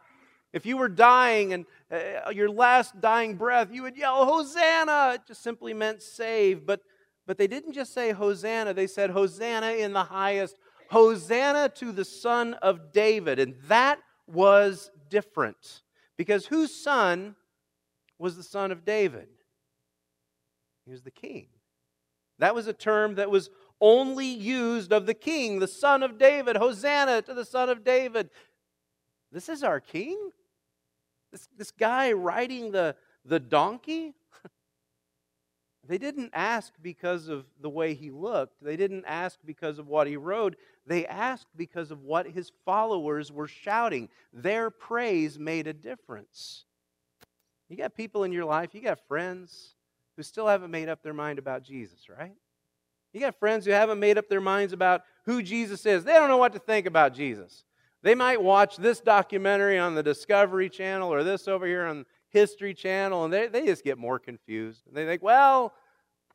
If 0.52 0.66
you 0.66 0.76
were 0.76 0.88
dying 0.88 1.52
and 1.52 1.64
uh, 1.90 2.30
your 2.30 2.50
last 2.50 3.00
dying 3.00 3.37
breath, 3.37 3.68
you 3.72 3.82
would 3.82 3.96
yell, 3.96 4.25
Hosanna! 4.25 5.12
It 5.14 5.22
just 5.28 5.42
simply 5.42 5.72
meant 5.72 6.02
save. 6.02 6.66
But, 6.66 6.80
but 7.26 7.38
they 7.38 7.46
didn't 7.46 7.72
just 7.72 7.94
say 7.94 8.12
Hosanna, 8.12 8.75
they 8.75 8.87
said, 8.87 9.11
Hosanna 9.11 9.72
in 9.72 9.92
the 9.92 10.04
highest. 10.04 10.56
Hosanna 10.90 11.70
to 11.76 11.92
the 11.92 12.04
Son 12.04 12.54
of 12.54 12.92
David. 12.92 13.38
And 13.38 13.54
that 13.68 13.99
was 14.26 14.90
different. 15.08 15.82
Because 16.18 16.46
whose 16.46 16.75
son 16.75 17.37
was 18.18 18.37
the 18.37 18.42
son 18.42 18.72
of 18.72 18.84
David? 18.84 19.28
He 20.84 20.90
was 20.90 21.02
the 21.02 21.11
king. 21.11 21.46
That 22.42 22.56
was 22.56 22.66
a 22.66 22.72
term 22.72 23.14
that 23.14 23.30
was 23.30 23.50
only 23.80 24.26
used 24.26 24.92
of 24.92 25.06
the 25.06 25.14
king, 25.14 25.61
the 25.61 25.68
son 25.68 26.02
of 26.02 26.18
David. 26.18 26.56
Hosanna 26.56 27.22
to 27.22 27.34
the 27.34 27.44
son 27.44 27.70
of 27.70 27.84
David. 27.84 28.30
This 29.30 29.49
is 29.49 29.62
our 29.62 29.78
king? 29.78 30.18
This, 31.30 31.49
this 31.56 31.70
guy 31.70 32.11
riding 32.11 32.72
the, 32.72 32.96
the 33.25 33.38
donkey? 33.38 34.14
They 35.87 35.99
didn't 35.99 36.30
ask 36.32 36.72
because 36.80 37.28
of 37.28 37.44
the 37.61 37.68
way 37.68 37.94
he 37.94 38.11
looked. 38.11 38.62
They 38.62 38.76
didn't 38.76 39.04
ask 39.04 39.38
because 39.44 39.80
of 39.80 39.88
what 39.88 40.06
he 40.06 40.16
rode. 40.16 40.56
They 40.87 41.06
asked 41.06 41.49
because 41.56 41.90
of 41.90 42.02
what 42.02 42.26
his 42.26 42.52
followers 42.64 43.32
were 43.32 43.49
shouting. 43.49 44.08
Their 44.32 44.70
praise 44.70 45.40
made 45.40 45.66
a 45.66 45.72
difference. 45.72 46.66
You 47.68 47.76
got 47.76 47.96
people 47.96 48.22
in 48.22 48.30
your 48.30 48.44
life, 48.44 48.75
you 48.75 48.80
got 48.80 49.00
friends 49.08 49.75
who 50.16 50.23
still 50.23 50.47
haven't 50.47 50.71
made 50.71 50.88
up 50.88 51.02
their 51.02 51.14
mind 51.14 51.38
about 51.38 51.62
Jesus, 51.62 52.09
right? 52.09 52.35
You 53.12 53.21
got 53.21 53.38
friends 53.38 53.66
who 53.66 53.73
haven't 53.73 54.00
made 54.00 54.19
up 54.19 54.28
their 54.28 54.40
minds 54.40 54.73
about 54.73 55.02
who 55.25 55.42
Jesus 55.42 55.85
is. 55.85 56.04
They 56.04 56.14
don't 56.14 56.28
know 56.28 56.38
what 56.38 56.52
to 56.54 56.59
think 56.59 56.87
about 56.87 57.14
Jesus. 57.14 57.64
They 58.02 58.14
might 58.14 58.42
watch 58.42 58.76
this 58.76 59.00
documentary 59.00 59.78
on 59.78 59.95
the 59.95 60.02
Discovery 60.02 60.69
Channel 60.69 61.12
or 61.12 61.23
this 61.23 61.47
over 61.47 61.66
here 61.66 61.85
on 61.85 62.04
History 62.31 62.75
Channel, 62.75 63.25
and 63.25 63.33
they, 63.33 63.47
they 63.47 63.66
just 63.66 63.85
get 63.85 63.99
more 63.99 64.19
confused. 64.19 64.87
And 64.87 64.97
they 64.97 65.04
think, 65.04 65.23
well, 65.23 65.73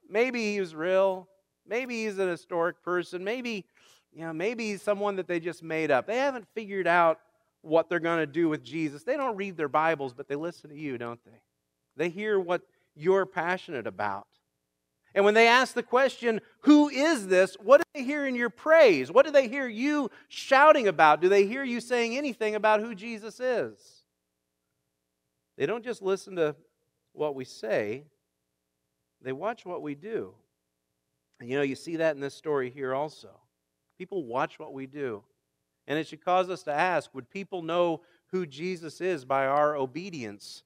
maybe 0.08 0.54
he 0.54 0.60
was 0.60 0.76
real. 0.76 1.28
Maybe 1.68 2.06
he's 2.06 2.18
an 2.20 2.30
historic 2.30 2.82
person. 2.84 3.24
Maybe, 3.24 3.66
you 4.14 4.22
know, 4.22 4.32
maybe 4.32 4.70
he's 4.70 4.82
someone 4.82 5.16
that 5.18 5.28
they 5.28 5.40
just 5.40 5.64
made 5.64 5.92
up. 5.92 6.08
They 6.08 6.18
haven't 6.18 6.48
figured 6.54 6.88
out 6.88 7.20
what 7.62 7.90
they're 7.90 8.00
going 8.00 8.20
to 8.20 8.28
do 8.28 8.48
with 8.48 8.64
Jesus. 8.64 9.04
They 9.04 9.18
don't 9.18 9.36
read 9.36 9.58
their 9.58 9.68
Bibles, 9.68 10.14
but 10.14 10.28
they 10.30 10.36
listen 10.36 10.70
to 10.70 10.76
you, 10.78 10.98
don't 10.98 11.20
they? 11.26 11.42
They 11.98 12.10
hear 12.10 12.40
what 12.40 12.62
you're 12.98 13.26
passionate 13.26 13.88
about. 13.88 14.28
And 15.16 15.26
when 15.26 15.34
they 15.34 15.48
ask 15.48 15.74
the 15.74 15.84
question, 15.84 16.42
Who 16.62 16.90
is 16.90 17.28
this? 17.28 17.56
what 17.62 17.78
do 17.78 17.84
they 17.94 18.04
hear 18.04 18.28
in 18.28 18.36
your 18.36 18.50
praise? 18.50 19.12
What 19.12 19.26
do 19.26 19.32
they 19.32 19.48
hear 19.48 19.68
you 19.68 20.12
shouting 20.28 20.88
about? 20.88 21.22
Do 21.22 21.30
they 21.30 21.46
hear 21.46 21.64
you 21.64 21.80
saying 21.80 22.18
anything 22.18 22.56
about 22.56 22.82
who 22.82 22.94
Jesus 22.94 23.40
is? 23.40 24.04
They 25.58 25.66
don't 25.66 25.84
just 25.84 26.02
listen 26.02 26.36
to 26.36 26.56
what 27.14 27.34
we 27.34 27.46
say, 27.46 28.04
they 29.22 29.32
watch 29.32 29.66
what 29.66 29.82
we 29.82 29.96
do. 29.96 30.36
And 31.40 31.50
you 31.50 31.56
know, 31.56 31.64
you 31.64 31.76
see 31.76 31.96
that 31.98 32.16
in 32.16 32.22
this 32.22 32.36
story 32.36 32.70
here 32.70 32.94
also. 32.94 33.30
People 33.98 34.24
watch 34.24 34.60
what 34.60 34.74
we 34.74 34.86
do. 34.86 35.24
And 35.88 35.98
it 35.98 36.08
should 36.08 36.24
cause 36.24 36.50
us 36.50 36.64
to 36.64 36.74
ask 36.74 37.14
would 37.14 37.30
people 37.30 37.62
know 37.62 38.02
who 38.28 38.46
Jesus 38.46 39.02
is 39.02 39.26
by 39.26 39.48
our 39.48 39.76
obedience 39.76 40.64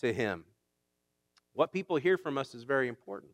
to 0.00 0.12
him? 0.12 0.44
What 1.54 1.72
people 1.72 1.96
hear 1.96 2.18
from 2.18 2.36
us 2.36 2.54
is 2.54 2.64
very 2.64 2.88
important. 2.88 3.32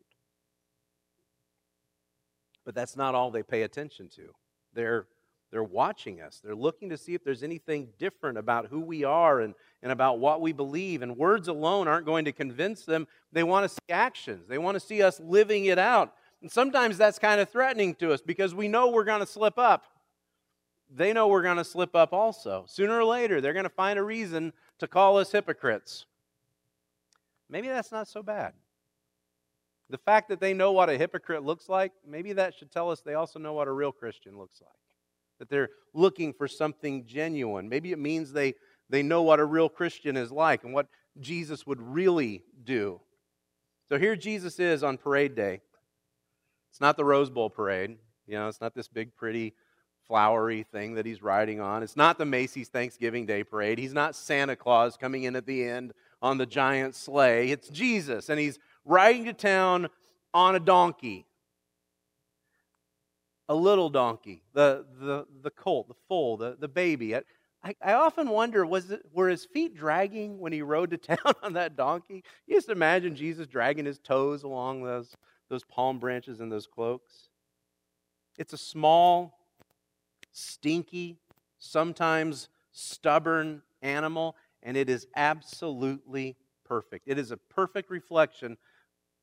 But 2.65 2.75
that's 2.75 2.95
not 2.95 3.15
all 3.15 3.31
they 3.31 3.43
pay 3.43 3.63
attention 3.63 4.09
to. 4.15 4.33
They're 4.73 5.07
they're 5.51 5.63
watching 5.63 6.21
us. 6.21 6.39
They're 6.41 6.55
looking 6.55 6.89
to 6.89 6.97
see 6.97 7.13
if 7.13 7.25
there's 7.25 7.43
anything 7.43 7.89
different 7.99 8.37
about 8.37 8.67
who 8.67 8.79
we 8.79 9.03
are 9.03 9.41
and, 9.41 9.53
and 9.83 9.91
about 9.91 10.19
what 10.19 10.39
we 10.39 10.53
believe. 10.53 11.01
And 11.01 11.17
words 11.17 11.49
alone 11.49 11.89
aren't 11.89 12.05
going 12.05 12.23
to 12.25 12.31
convince 12.31 12.85
them. 12.85 13.05
They 13.33 13.43
want 13.43 13.65
to 13.65 13.69
see 13.69 13.93
actions, 13.93 14.47
they 14.47 14.57
want 14.57 14.75
to 14.75 14.79
see 14.79 15.03
us 15.03 15.19
living 15.19 15.65
it 15.65 15.77
out. 15.77 16.13
And 16.41 16.49
sometimes 16.49 16.97
that's 16.97 17.19
kind 17.19 17.39
of 17.39 17.49
threatening 17.49 17.95
to 17.95 18.13
us 18.13 18.21
because 18.21 18.55
we 18.55 18.67
know 18.67 18.89
we're 18.89 19.03
going 19.03 19.19
to 19.19 19.27
slip 19.27 19.59
up. 19.59 19.83
They 20.89 21.13
know 21.13 21.27
we're 21.27 21.43
going 21.43 21.57
to 21.57 21.63
slip 21.63 21.95
up 21.95 22.13
also. 22.13 22.65
Sooner 22.67 22.97
or 22.97 23.05
later, 23.05 23.41
they're 23.41 23.53
going 23.53 23.63
to 23.63 23.69
find 23.69 23.99
a 23.99 24.03
reason 24.03 24.53
to 24.79 24.87
call 24.87 25.17
us 25.17 25.31
hypocrites. 25.31 26.05
Maybe 27.51 27.67
that's 27.67 27.91
not 27.91 28.07
so 28.07 28.23
bad. 28.23 28.53
The 29.89 29.97
fact 29.97 30.29
that 30.29 30.39
they 30.39 30.53
know 30.53 30.71
what 30.71 30.89
a 30.89 30.97
hypocrite 30.97 31.43
looks 31.43 31.67
like, 31.67 31.91
maybe 32.07 32.33
that 32.33 32.55
should 32.55 32.71
tell 32.71 32.89
us 32.89 33.01
they 33.01 33.13
also 33.13 33.37
know 33.39 33.53
what 33.53 33.67
a 33.67 33.71
real 33.71 33.91
Christian 33.91 34.37
looks 34.37 34.61
like 34.61 34.71
that 35.37 35.49
they're 35.49 35.69
looking 35.93 36.31
for 36.31 36.47
something 36.47 37.03
genuine. 37.05 37.67
Maybe 37.67 37.91
it 37.91 37.97
means 37.97 38.31
they, 38.31 38.53
they 38.89 39.01
know 39.01 39.23
what 39.23 39.39
a 39.39 39.45
real 39.45 39.69
Christian 39.69 40.15
is 40.15 40.31
like 40.31 40.63
and 40.63 40.71
what 40.71 40.87
Jesus 41.19 41.65
would 41.65 41.81
really 41.81 42.43
do. 42.63 43.01
So 43.89 43.97
here 43.97 44.15
Jesus 44.15 44.59
is 44.59 44.83
on 44.83 44.97
parade 44.97 45.35
day. 45.35 45.61
It's 46.69 46.79
not 46.79 46.95
the 46.95 47.03
Rose 47.03 47.31
Bowl 47.31 47.49
parade. 47.49 47.97
You 48.27 48.35
know, 48.35 48.47
it's 48.47 48.61
not 48.61 48.75
this 48.75 48.87
big, 48.87 49.15
pretty, 49.15 49.55
flowery 50.07 50.63
thing 50.73 50.95
that 50.95 51.05
he's 51.05 51.21
riding 51.21 51.61
on. 51.61 51.83
It's 51.83 51.95
not 51.95 52.17
the 52.17 52.25
Macy's 52.25 52.67
Thanksgiving 52.67 53.25
Day 53.25 53.45
parade. 53.45 53.79
He's 53.79 53.93
not 53.93 54.13
Santa 54.13 54.57
Claus 54.57 54.97
coming 54.97 55.23
in 55.23 55.37
at 55.37 55.45
the 55.45 55.63
end 55.63 55.93
on 56.21 56.37
the 56.37 56.45
giant 56.45 56.95
sleigh. 56.95 57.49
It's 57.49 57.69
Jesus, 57.69 58.29
and 58.29 58.39
he's 58.39 58.59
riding 58.85 59.25
to 59.25 59.33
town 59.33 59.89
on 60.33 60.55
a 60.55 60.59
donkey 60.59 61.25
a 63.51 63.55
little 63.55 63.89
donkey, 63.89 64.43
the, 64.53 64.85
the, 65.01 65.25
the 65.43 65.51
colt, 65.51 65.89
the 65.89 65.93
foal, 66.07 66.37
the, 66.37 66.55
the 66.57 66.69
baby. 66.69 67.13
I, 67.17 67.21
I 67.81 67.93
often 67.95 68.29
wonder, 68.29 68.65
was 68.65 68.91
it, 68.91 69.01
were 69.11 69.27
his 69.27 69.43
feet 69.43 69.75
dragging 69.75 70.39
when 70.39 70.53
he 70.53 70.61
rode 70.61 70.91
to 70.91 70.97
town 71.15 71.33
on 71.43 71.51
that 71.53 71.75
donkey? 71.75 72.23
You 72.47 72.55
just 72.55 72.69
imagine 72.69 73.13
Jesus 73.13 73.47
dragging 73.47 73.85
his 73.85 73.99
toes 73.99 74.43
along 74.43 74.83
those, 74.83 75.17
those 75.49 75.65
palm 75.65 75.99
branches 75.99 76.39
and 76.39 76.49
those 76.49 76.65
cloaks. 76.65 77.27
It's 78.37 78.53
a 78.53 78.57
small, 78.57 79.37
stinky, 80.31 81.17
sometimes 81.59 82.47
stubborn 82.71 83.63
animal, 83.81 84.37
and 84.63 84.77
it 84.77 84.89
is 84.89 85.07
absolutely 85.15 86.35
perfect. 86.65 87.07
It 87.07 87.17
is 87.17 87.31
a 87.31 87.37
perfect 87.37 87.89
reflection 87.89 88.57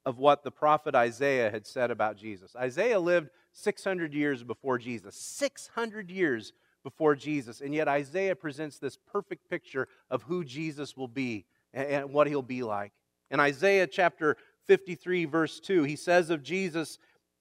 of 0.04 0.18
what 0.18 0.42
the 0.42 0.50
prophet 0.50 0.94
Isaiah 0.94 1.50
had 1.50 1.66
said 1.66 1.90
about 1.90 2.16
Jesus. 2.16 2.56
Isaiah 2.56 3.00
lived 3.00 3.30
600 3.52 4.14
years 4.14 4.42
before 4.42 4.78
Jesus. 4.78 5.16
600 5.16 6.10
years 6.10 6.52
before 6.82 7.14
Jesus. 7.14 7.60
And 7.60 7.74
yet 7.74 7.88
Isaiah 7.88 8.36
presents 8.36 8.78
this 8.78 8.96
perfect 8.96 9.48
picture 9.50 9.88
of 10.10 10.22
who 10.22 10.44
Jesus 10.44 10.96
will 10.96 11.08
be 11.08 11.44
and 11.74 12.12
what 12.12 12.26
he'll 12.26 12.42
be 12.42 12.62
like. 12.62 12.92
In 13.30 13.40
Isaiah 13.40 13.86
chapter 13.86 14.36
53, 14.66 15.26
verse 15.26 15.60
2, 15.60 15.82
he 15.82 15.96
says 15.96 16.30
of 16.30 16.42
Jesus, 16.42 16.98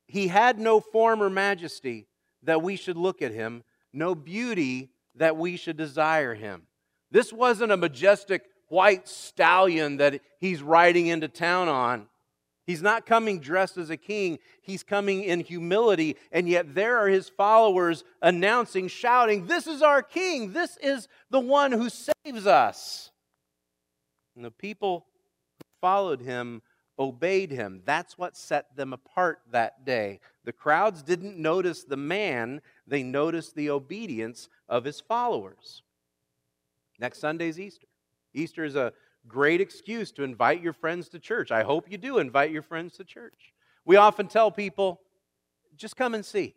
He 0.08 0.27
had 0.27 0.60
no 0.60 0.80
form 0.80 1.22
or 1.22 1.30
majesty 1.30 2.08
that 2.44 2.62
we 2.62 2.75
should 2.75 2.98
look 2.98 3.22
at 3.22 3.32
him, 3.32 3.63
no 3.94 4.16
beauty 4.16 4.89
that 5.16 5.38
we 5.38 5.58
should 5.58 5.77
desire 5.77 6.36
him. 6.36 6.67
This 7.12 7.32
wasn't 7.32 7.72
a 7.72 7.78
majestic 7.78 8.44
white 8.68 9.08
stallion 9.08 9.98
that 9.98 10.22
he's 10.40 10.62
riding 10.62 11.08
into 11.08 11.28
town 11.28 11.68
on. 11.68 12.08
He's 12.66 12.82
not 12.82 13.06
coming 13.06 13.40
dressed 13.40 13.78
as 13.78 13.90
a 13.90 13.96
king, 13.96 14.40
he's 14.62 14.84
coming 14.84 15.24
in 15.24 15.40
humility, 15.40 16.18
and 16.34 16.50
yet 16.50 16.76
there 16.76 16.98
are 16.98 17.08
his 17.08 17.30
followers 17.30 18.04
announcing, 18.22 18.90
shouting, 18.90 19.48
This 19.48 19.68
is 19.68 19.82
our 19.82 20.04
king, 20.04 20.52
this 20.52 20.78
is 20.84 21.08
the 21.30 21.40
one 21.40 21.72
who 21.72 21.90
saves 21.90 22.46
us. 22.46 23.12
And 24.36 24.44
the 24.44 24.52
people 24.52 25.06
who 25.60 25.66
followed 25.80 26.20
him 26.20 26.62
obeyed 27.00 27.52
him. 27.52 27.84
That's 27.86 28.18
what 28.18 28.36
set 28.36 28.76
them 28.76 28.92
apart 28.92 29.40
that 29.52 29.86
day. 29.86 30.20
The 30.44 30.52
crowds 30.52 31.04
didn't 31.04 31.38
notice 31.38 31.86
the 31.86 31.96
man, 31.96 32.62
they 32.86 33.02
noticed 33.02 33.56
the 33.56 33.70
obedience 33.70 34.50
of 34.68 34.84
his 34.84 35.00
followers. 35.00 35.84
Next 37.00 37.20
Sunday's 37.20 37.60
Easter. 37.60 37.88
Easter 38.34 38.63
is 38.63 38.75
a 38.75 38.94
great 39.27 39.62
excuse 39.62 40.12
to 40.13 40.24
invite 40.24 40.62
your 40.62 40.74
friends 40.74 41.10
to 41.10 41.20
church. 41.20 41.51
I 41.51 41.63
hope 41.63 41.92
you 41.92 41.98
do 41.98 42.18
invite 42.20 42.51
your 42.51 42.62
friends 42.62 42.94
to 42.98 43.04
church. 43.04 43.54
We 43.86 43.96
often 43.96 44.27
tell 44.27 44.51
people, 44.51 45.01
just 45.75 45.96
come 45.96 46.13
and 46.13 46.25
see. 46.25 46.56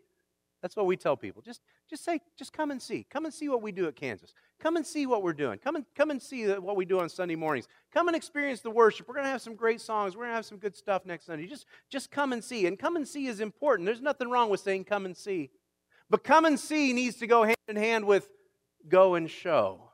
That's 0.62 0.76
what 0.76 0.86
we 0.86 0.96
tell 0.96 1.16
people. 1.16 1.42
Just, 1.42 1.62
just 1.88 2.04
say, 2.04 2.20
just 2.36 2.52
come 2.52 2.70
and 2.70 2.80
see. 2.80 3.06
Come 3.08 3.24
and 3.24 3.32
see 3.32 3.48
what 3.48 3.62
we 3.62 3.72
do 3.72 3.86
at 3.86 3.96
Kansas. 3.96 4.34
Come 4.58 4.76
and 4.76 4.86
see 4.86 5.06
what 5.06 5.22
we're 5.22 5.32
doing. 5.32 5.58
Come 5.58 5.76
and, 5.76 5.86
come 5.94 6.10
and 6.10 6.20
see 6.20 6.46
what 6.46 6.76
we 6.76 6.84
do 6.84 7.00
on 7.00 7.08
Sunday 7.08 7.34
mornings. 7.34 7.66
Come 7.92 8.08
and 8.08 8.16
experience 8.16 8.60
the 8.60 8.70
worship. 8.70 9.08
We're 9.08 9.14
going 9.14 9.24
to 9.24 9.30
have 9.30 9.40
some 9.40 9.54
great 9.54 9.80
songs. 9.80 10.16
We're 10.16 10.24
going 10.24 10.32
to 10.32 10.36
have 10.36 10.44
some 10.44 10.58
good 10.58 10.76
stuff 10.76 11.06
next 11.06 11.26
Sunday. 11.26 11.46
Just, 11.46 11.66
just 11.88 12.10
come 12.10 12.32
and 12.32 12.44
see. 12.44 12.66
And 12.66 12.78
come 12.78 12.96
and 12.96 13.08
see 13.08 13.26
is 13.26 13.40
important. 13.40 13.86
There's 13.86 14.02
nothing 14.02 14.28
wrong 14.28 14.50
with 14.50 14.60
saying 14.60 14.84
come 14.84 15.06
and 15.06 15.16
see. 15.16 15.50
But 16.10 16.24
come 16.24 16.44
and 16.44 16.60
see 16.60 16.92
needs 16.92 17.16
to 17.16 17.26
go 17.26 17.44
hand 17.44 17.56
in 17.68 17.76
hand 17.76 18.04
with 18.04 18.28
go 18.88 19.14
and 19.14 19.30
show. 19.30 19.89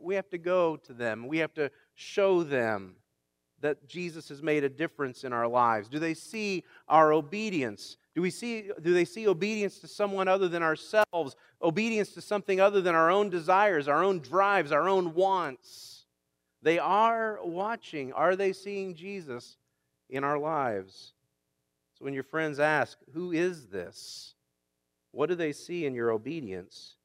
We 0.00 0.14
have 0.14 0.28
to 0.30 0.38
go 0.38 0.76
to 0.76 0.92
them. 0.92 1.26
We 1.26 1.38
have 1.38 1.54
to 1.54 1.70
show 1.94 2.42
them 2.42 2.96
that 3.60 3.88
Jesus 3.88 4.28
has 4.28 4.42
made 4.42 4.64
a 4.64 4.68
difference 4.68 5.24
in 5.24 5.32
our 5.32 5.46
lives? 5.46 5.88
Do 5.88 5.98
they 5.98 6.14
see 6.14 6.64
our 6.88 7.12
obedience? 7.12 7.96
Do, 8.14 8.22
we 8.22 8.30
see, 8.30 8.70
do 8.80 8.94
they 8.94 9.04
see 9.04 9.28
obedience 9.28 9.78
to 9.80 9.88
someone 9.88 10.28
other 10.28 10.48
than 10.48 10.62
ourselves? 10.62 11.36
Obedience 11.62 12.12
to 12.12 12.20
something 12.20 12.60
other 12.60 12.80
than 12.80 12.94
our 12.94 13.10
own 13.10 13.28
desires, 13.28 13.88
our 13.88 14.02
own 14.02 14.20
drives, 14.20 14.72
our 14.72 14.88
own 14.88 15.14
wants? 15.14 16.06
They 16.62 16.78
are 16.78 17.38
watching. 17.42 18.12
Are 18.12 18.36
they 18.36 18.52
seeing 18.52 18.94
Jesus 18.94 19.56
in 20.08 20.24
our 20.24 20.38
lives? 20.38 21.12
So 21.98 22.04
when 22.04 22.14
your 22.14 22.24
friends 22.24 22.58
ask, 22.60 22.98
Who 23.12 23.32
is 23.32 23.66
this? 23.66 24.34
What 25.12 25.28
do 25.28 25.34
they 25.34 25.52
see 25.52 25.86
in 25.86 25.94
your 25.94 26.10
obedience? 26.10 26.96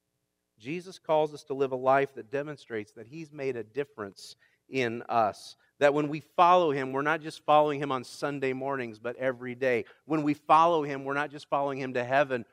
Jesus 0.60 1.00
calls 1.00 1.34
us 1.34 1.44
to 1.46 1.54
live 1.54 1.72
a 1.72 1.78
life 1.78 2.14
that 2.16 2.32
demonstrates 2.32 2.92
that 2.94 3.08
He's 3.08 3.32
made 3.32 3.56
a 3.56 3.64
difference 3.64 4.36
in 4.70 5.04
us. 5.10 5.56
That 5.80 5.94
when 5.94 6.08
we 6.08 6.22
follow 6.22 6.72
him, 6.72 6.94
we're 6.94 7.02
not 7.02 7.22
just 7.22 7.44
following 7.46 7.82
him 7.82 7.92
on 7.92 8.04
Sunday 8.04 8.54
mornings, 8.54 8.98
but 9.00 9.16
every 9.18 9.56
day. 9.56 9.86
When 10.06 10.24
we 10.24 10.34
follow 10.34 10.84
him, 10.84 11.04
we're 11.04 11.14
not 11.14 11.32
just 11.32 11.50
following 11.50 11.80
him 11.80 11.94
to 11.94 12.04
heaven, 12.04 12.46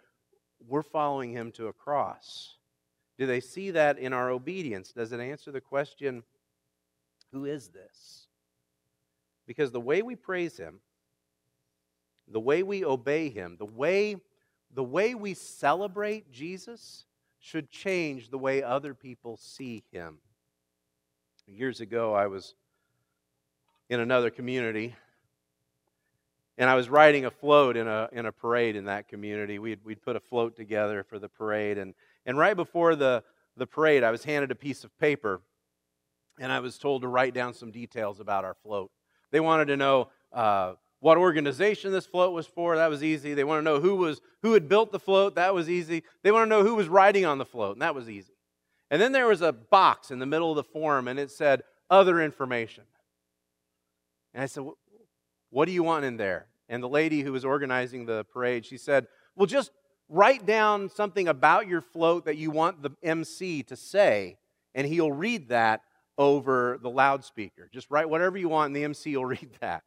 we're 0.66 0.82
following 0.82 1.32
him 1.32 1.52
to 1.52 1.68
a 1.68 1.72
cross. 1.72 2.56
Do 3.18 3.26
they 3.26 3.40
see 3.40 3.70
that 3.72 3.98
in 3.98 4.12
our 4.12 4.30
obedience? 4.30 4.92
Does 4.92 5.12
it 5.12 5.20
answer 5.20 5.52
the 5.52 5.60
question, 5.60 6.22
who 7.32 7.44
is 7.44 7.68
this? 7.68 8.26
Because 9.46 9.70
the 9.70 9.80
way 9.80 10.02
we 10.02 10.16
praise 10.16 10.56
him, 10.56 10.80
the 12.28 12.40
way 12.40 12.62
we 12.62 12.84
obey 12.84 13.28
him, 13.28 13.56
the 13.58 13.66
way, 13.66 14.16
the 14.72 14.84
way 14.84 15.14
we 15.14 15.34
celebrate 15.34 16.30
Jesus 16.32 17.06
should 17.42 17.68
change 17.68 18.30
the 18.30 18.38
way 18.38 18.62
other 18.62 18.94
people 18.94 19.36
see 19.36 19.82
him. 19.90 20.18
Years 21.48 21.80
ago, 21.80 22.14
I 22.14 22.28
was 22.28 22.54
in 23.90 23.98
another 23.98 24.30
community, 24.30 24.94
and 26.56 26.70
I 26.70 26.76
was 26.76 26.88
riding 26.88 27.24
a 27.24 27.32
float 27.32 27.76
in 27.76 27.88
a, 27.88 28.08
in 28.12 28.26
a 28.26 28.32
parade 28.32 28.76
in 28.76 28.84
that 28.84 29.08
community. 29.08 29.58
We'd, 29.58 29.80
we'd 29.84 30.00
put 30.00 30.14
a 30.14 30.20
float 30.20 30.54
together 30.54 31.02
for 31.02 31.18
the 31.18 31.28
parade, 31.28 31.78
and, 31.78 31.94
and 32.24 32.38
right 32.38 32.54
before 32.54 32.94
the, 32.94 33.24
the 33.56 33.66
parade, 33.66 34.04
I 34.04 34.12
was 34.12 34.22
handed 34.22 34.52
a 34.52 34.54
piece 34.54 34.84
of 34.84 34.96
paper, 34.98 35.42
and 36.38 36.52
I 36.52 36.60
was 36.60 36.78
told 36.78 37.02
to 37.02 37.08
write 37.08 37.34
down 37.34 37.54
some 37.54 37.72
details 37.72 38.20
about 38.20 38.44
our 38.44 38.54
float. 38.54 38.92
They 39.32 39.40
wanted 39.40 39.66
to 39.66 39.76
know 39.76 40.10
uh, 40.32 40.74
what 41.02 41.18
organization 41.18 41.90
this 41.90 42.06
float 42.06 42.32
was 42.32 42.46
for. 42.46 42.76
That 42.76 42.88
was 42.88 43.02
easy. 43.02 43.34
They 43.34 43.42
want 43.42 43.58
to 43.58 43.64
know 43.64 43.80
who 43.80 43.96
was 43.96 44.20
who 44.42 44.52
had 44.52 44.68
built 44.68 44.92
the 44.92 45.00
float. 45.00 45.34
That 45.34 45.52
was 45.52 45.68
easy. 45.68 46.04
They 46.22 46.30
want 46.30 46.46
to 46.46 46.48
know 46.48 46.62
who 46.62 46.76
was 46.76 46.86
riding 46.86 47.26
on 47.26 47.38
the 47.38 47.44
float, 47.44 47.74
and 47.74 47.82
that 47.82 47.96
was 47.96 48.08
easy. 48.08 48.34
And 48.88 49.02
then 49.02 49.10
there 49.10 49.26
was 49.26 49.42
a 49.42 49.52
box 49.52 50.12
in 50.12 50.20
the 50.20 50.26
middle 50.26 50.50
of 50.50 50.56
the 50.56 50.62
form, 50.62 51.08
and 51.08 51.18
it 51.18 51.32
said 51.32 51.64
other 51.90 52.20
information. 52.20 52.84
And 54.32 54.44
I 54.44 54.46
said, 54.46 54.64
What 55.50 55.64
do 55.64 55.72
you 55.72 55.82
want 55.82 56.04
in 56.04 56.18
there? 56.18 56.46
And 56.68 56.80
the 56.80 56.88
lady 56.88 57.22
who 57.22 57.32
was 57.32 57.44
organizing 57.44 58.06
the 58.06 58.24
parade, 58.32 58.64
she 58.64 58.78
said, 58.78 59.08
Well, 59.34 59.46
just 59.46 59.72
write 60.08 60.46
down 60.46 60.88
something 60.88 61.26
about 61.26 61.66
your 61.66 61.80
float 61.80 62.26
that 62.26 62.36
you 62.36 62.52
want 62.52 62.80
the 62.80 62.92
MC 63.02 63.64
to 63.64 63.74
say, 63.74 64.38
and 64.72 64.86
he'll 64.86 65.10
read 65.10 65.48
that 65.48 65.80
over 66.16 66.78
the 66.80 66.90
loudspeaker. 66.90 67.68
Just 67.72 67.90
write 67.90 68.08
whatever 68.08 68.38
you 68.38 68.48
want, 68.48 68.68
and 68.68 68.76
the 68.76 68.84
MC 68.84 69.16
will 69.16 69.26
read 69.36 69.50
that. 69.60 69.82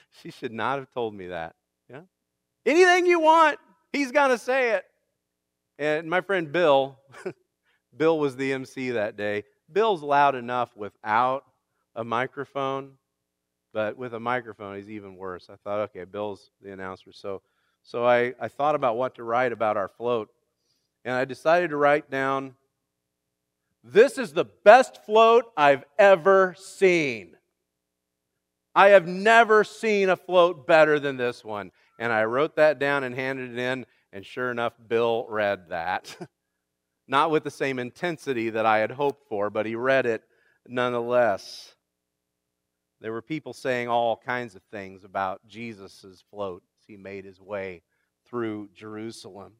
She 0.22 0.30
should 0.30 0.52
not 0.52 0.78
have 0.78 0.90
told 0.90 1.14
me 1.14 1.28
that. 1.28 1.54
Yeah? 1.88 2.02
Anything 2.66 3.06
you 3.06 3.20
want, 3.20 3.58
he's 3.92 4.12
going 4.12 4.30
to 4.30 4.38
say 4.38 4.72
it. 4.72 4.84
And 5.78 6.10
my 6.10 6.20
friend 6.20 6.52
Bill, 6.52 6.98
Bill 7.96 8.18
was 8.18 8.36
the 8.36 8.52
MC 8.52 8.90
that 8.90 9.16
day. 9.16 9.44
Bill's 9.72 10.02
loud 10.02 10.34
enough 10.34 10.76
without 10.76 11.44
a 11.94 12.04
microphone 12.04 12.98
but 13.72 13.96
with 13.96 14.14
a 14.14 14.20
microphone, 14.20 14.76
he's 14.76 14.90
even 14.90 15.16
worse. 15.16 15.48
I 15.48 15.56
thought, 15.56 15.80
okay, 15.90 16.04
Bill's 16.04 16.50
the 16.62 16.72
announcer. 16.72 17.12
So, 17.12 17.42
so 17.82 18.04
I, 18.04 18.34
I 18.40 18.48
thought 18.48 18.74
about 18.74 18.96
what 18.96 19.14
to 19.16 19.22
write 19.22 19.52
about 19.52 19.76
our 19.76 19.88
float. 19.88 20.28
And 21.04 21.14
I 21.14 21.24
decided 21.24 21.70
to 21.70 21.76
write 21.76 22.10
down 22.10 22.54
this 23.82 24.18
is 24.18 24.32
the 24.32 24.44
best 24.44 25.04
float 25.06 25.46
I've 25.56 25.84
ever 25.98 26.54
seen. 26.58 27.36
I 28.74 28.88
have 28.88 29.06
never 29.06 29.64
seen 29.64 30.08
a 30.08 30.16
float 30.16 30.66
better 30.66 31.00
than 31.00 31.16
this 31.16 31.44
one. 31.44 31.72
And 31.98 32.12
I 32.12 32.24
wrote 32.24 32.56
that 32.56 32.78
down 32.78 33.04
and 33.04 33.14
handed 33.14 33.52
it 33.52 33.58
in, 33.58 33.84
and 34.12 34.24
sure 34.24 34.50
enough, 34.50 34.72
Bill 34.88 35.26
read 35.28 35.68
that. 35.68 36.16
Not 37.08 37.30
with 37.30 37.44
the 37.44 37.50
same 37.50 37.78
intensity 37.78 38.50
that 38.50 38.64
I 38.64 38.78
had 38.78 38.92
hoped 38.92 39.28
for, 39.28 39.50
but 39.50 39.66
he 39.66 39.74
read 39.74 40.06
it 40.06 40.22
nonetheless. 40.66 41.74
There 43.00 43.12
were 43.12 43.22
people 43.22 43.52
saying 43.52 43.88
all 43.88 44.16
kinds 44.16 44.54
of 44.54 44.62
things 44.70 45.04
about 45.04 45.46
Jesus' 45.46 46.24
float 46.30 46.62
as 46.78 46.86
he 46.86 46.96
made 46.96 47.24
his 47.24 47.40
way 47.40 47.82
through 48.26 48.70
Jerusalem. 48.74 49.54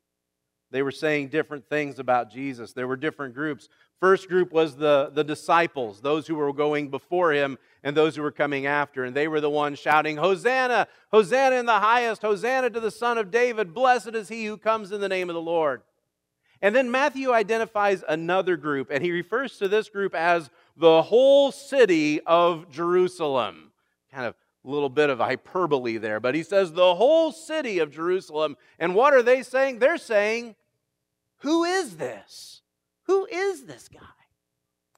They 0.70 0.82
were 0.82 0.92
saying 0.92 1.28
different 1.28 1.68
things 1.68 1.98
about 1.98 2.30
Jesus. 2.30 2.72
There 2.72 2.86
were 2.86 2.96
different 2.96 3.34
groups. 3.34 3.68
First 3.98 4.28
group 4.28 4.52
was 4.52 4.76
the, 4.76 5.10
the 5.12 5.24
disciples, 5.24 6.00
those 6.00 6.26
who 6.26 6.36
were 6.36 6.52
going 6.52 6.88
before 6.88 7.32
him 7.32 7.58
and 7.82 7.96
those 7.96 8.16
who 8.16 8.22
were 8.22 8.30
coming 8.30 8.66
after. 8.66 9.04
And 9.04 9.14
they 9.14 9.28
were 9.28 9.40
the 9.40 9.50
ones 9.50 9.78
shouting, 9.78 10.16
Hosanna! 10.16 10.86
Hosanna 11.12 11.56
in 11.56 11.66
the 11.66 11.80
highest! 11.80 12.22
Hosanna 12.22 12.70
to 12.70 12.80
the 12.80 12.90
Son 12.90 13.18
of 13.18 13.30
David! 13.30 13.74
Blessed 13.74 14.14
is 14.14 14.28
he 14.28 14.46
who 14.46 14.56
comes 14.56 14.92
in 14.92 15.00
the 15.00 15.08
name 15.08 15.28
of 15.28 15.34
the 15.34 15.40
Lord. 15.40 15.82
And 16.62 16.74
then 16.74 16.90
Matthew 16.90 17.32
identifies 17.32 18.04
another 18.06 18.56
group, 18.56 18.88
and 18.90 19.02
he 19.02 19.10
refers 19.12 19.56
to 19.58 19.68
this 19.68 19.88
group 19.88 20.14
as 20.14 20.50
the 20.76 21.02
whole 21.02 21.50
city 21.52 22.20
of 22.20 22.70
Jerusalem. 22.70 23.72
Kind 24.12 24.26
of 24.26 24.34
a 24.64 24.68
little 24.68 24.90
bit 24.90 25.08
of 25.08 25.18
hyperbole 25.18 25.96
there, 25.96 26.20
but 26.20 26.34
he 26.34 26.42
says 26.42 26.72
the 26.72 26.94
whole 26.94 27.32
city 27.32 27.78
of 27.78 27.90
Jerusalem. 27.90 28.56
And 28.78 28.94
what 28.94 29.14
are 29.14 29.22
they 29.22 29.42
saying? 29.42 29.78
They're 29.78 29.96
saying, 29.96 30.54
Who 31.40 31.64
is 31.64 31.96
this? 31.96 32.62
Who 33.04 33.26
is 33.26 33.64
this 33.64 33.88
guy? 33.88 34.00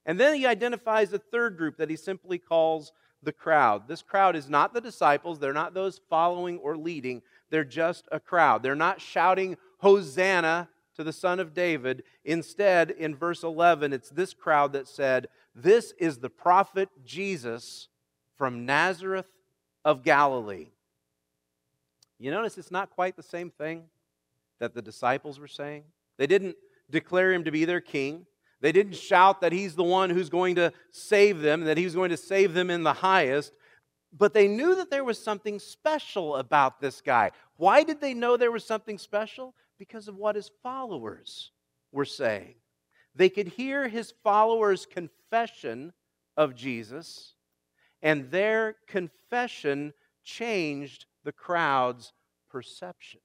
And 0.05 0.19
then 0.19 0.35
he 0.35 0.47
identifies 0.47 1.13
a 1.13 1.19
third 1.19 1.57
group 1.57 1.77
that 1.79 1.91
he 1.91 1.97
simply 1.97 2.39
calls 2.39 2.93
the 3.23 3.33
crowd. 3.33 3.87
This 3.87 4.03
crowd 4.03 4.35
is 4.35 4.49
not 4.49 4.75
the 4.75 4.81
disciples, 4.81 5.39
they're 5.39 5.53
not 5.53 5.75
those 5.75 6.01
following 6.11 6.59
or 6.59 6.77
leading, 6.77 7.23
they're 7.51 7.65
just 7.65 8.09
a 8.11 8.19
crowd. 8.19 8.63
They're 8.63 8.75
not 8.75 9.01
shouting, 9.01 9.57
Hosanna 9.79 10.69
to 10.97 11.05
the 11.05 11.13
Son 11.13 11.41
of 11.41 11.55
David. 11.55 12.03
Instead, 12.25 12.91
in 12.91 13.15
verse 13.15 13.43
11, 13.43 13.93
it's 13.93 14.11
this 14.11 14.35
crowd 14.35 14.73
that 14.73 14.89
said, 14.89 15.29
This 15.55 15.93
is 15.99 16.19
the 16.19 16.31
prophet 16.31 16.89
Jesus 17.05 17.89
from 18.37 18.67
Nazareth 18.67 19.27
of 19.85 20.03
Galilee. 20.03 20.69
You 22.19 22.31
notice 22.31 22.59
it's 22.59 22.71
not 22.71 22.91
quite 22.91 23.17
the 23.17 23.23
same 23.23 23.51
thing 23.51 23.85
that 24.59 24.75
the 24.75 24.83
disciples 24.83 25.39
were 25.41 25.49
saying. 25.49 25.85
They 26.23 26.29
didn't 26.29 26.55
declare 26.89 27.33
him 27.33 27.43
to 27.43 27.51
be 27.51 27.65
their 27.65 27.81
king. 27.81 28.27
They 28.61 28.71
didn't 28.71 28.95
shout 28.95 29.41
that 29.41 29.51
he's 29.51 29.75
the 29.75 29.83
one 29.83 30.09
who's 30.09 30.29
going 30.31 30.55
to 30.55 30.73
save 30.93 31.41
them, 31.41 31.65
that 31.65 31.77
he's 31.77 31.97
going 31.97 32.11
to 32.11 32.17
save 32.17 32.55
them 32.55 32.71
in 32.71 32.85
the 32.85 32.93
highest. 32.93 33.53
But 34.17 34.33
they 34.33 34.47
knew 34.47 34.77
that 34.77 34.89
there 34.89 35.03
was 35.03 35.19
something 35.19 35.59
special 35.59 36.37
about 36.37 36.81
this 36.81 37.01
guy. 37.01 37.33
Why 37.57 37.83
did 37.83 38.01
they 38.01 38.15
know 38.15 38.37
there 38.37 38.53
was 38.53 38.65
something 38.65 38.99
special? 38.99 39.53
Because 39.81 40.07
of 40.07 40.15
what 40.15 40.37
his 40.37 40.49
followers 40.63 41.51
were 41.91 42.05
saying. 42.05 42.55
They 43.17 43.29
could 43.29 43.49
hear 43.49 43.89
his 43.89 44.15
followers' 44.23 44.87
confession 44.87 45.93
of 46.37 46.55
Jesus, 46.55 47.35
and 48.01 48.31
their 48.31 48.77
confession 48.87 49.93
changed 50.23 51.07
the 51.25 51.33
crowd's 51.33 52.13
perception. 52.49 53.19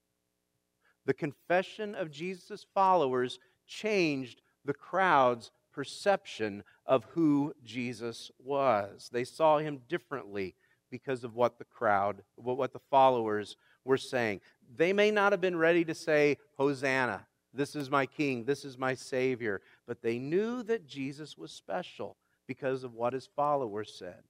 The 1.08 1.14
confession 1.14 1.96
of 1.96 2.12
Jesus' 2.12 2.68
followers 2.74 3.40
changed 3.66 4.42
the 4.66 4.74
crowd's 4.74 5.52
perception 5.72 6.66
of 6.86 7.06
who 7.06 7.54
Jesus 7.64 8.30
was. 8.38 9.10
They 9.14 9.24
saw 9.24 9.58
him 9.58 9.80
differently 9.88 10.54
because 10.92 11.24
of 11.24 11.34
what 11.34 11.60
the 11.60 11.66
crowd, 11.66 12.24
what 12.36 12.74
the 12.74 12.82
followers 12.92 13.56
were 13.86 13.98
saying. 13.98 14.42
They 14.76 14.92
may 14.92 15.10
not 15.10 15.32
have 15.32 15.40
been 15.40 15.56
ready 15.56 15.86
to 15.86 15.96
say, 15.96 16.40
Hosanna, 16.58 17.26
this 17.54 17.74
is 17.74 17.90
my 17.90 18.06
king, 18.06 18.44
this 18.44 18.66
is 18.66 18.78
my 18.78 18.94
savior, 18.94 19.62
but 19.88 20.02
they 20.02 20.20
knew 20.20 20.62
that 20.64 20.88
Jesus 20.88 21.38
was 21.38 21.54
special 21.54 22.18
because 22.48 22.84
of 22.84 22.96
what 22.96 23.14
his 23.14 23.30
followers 23.34 23.96
said. 23.98 24.24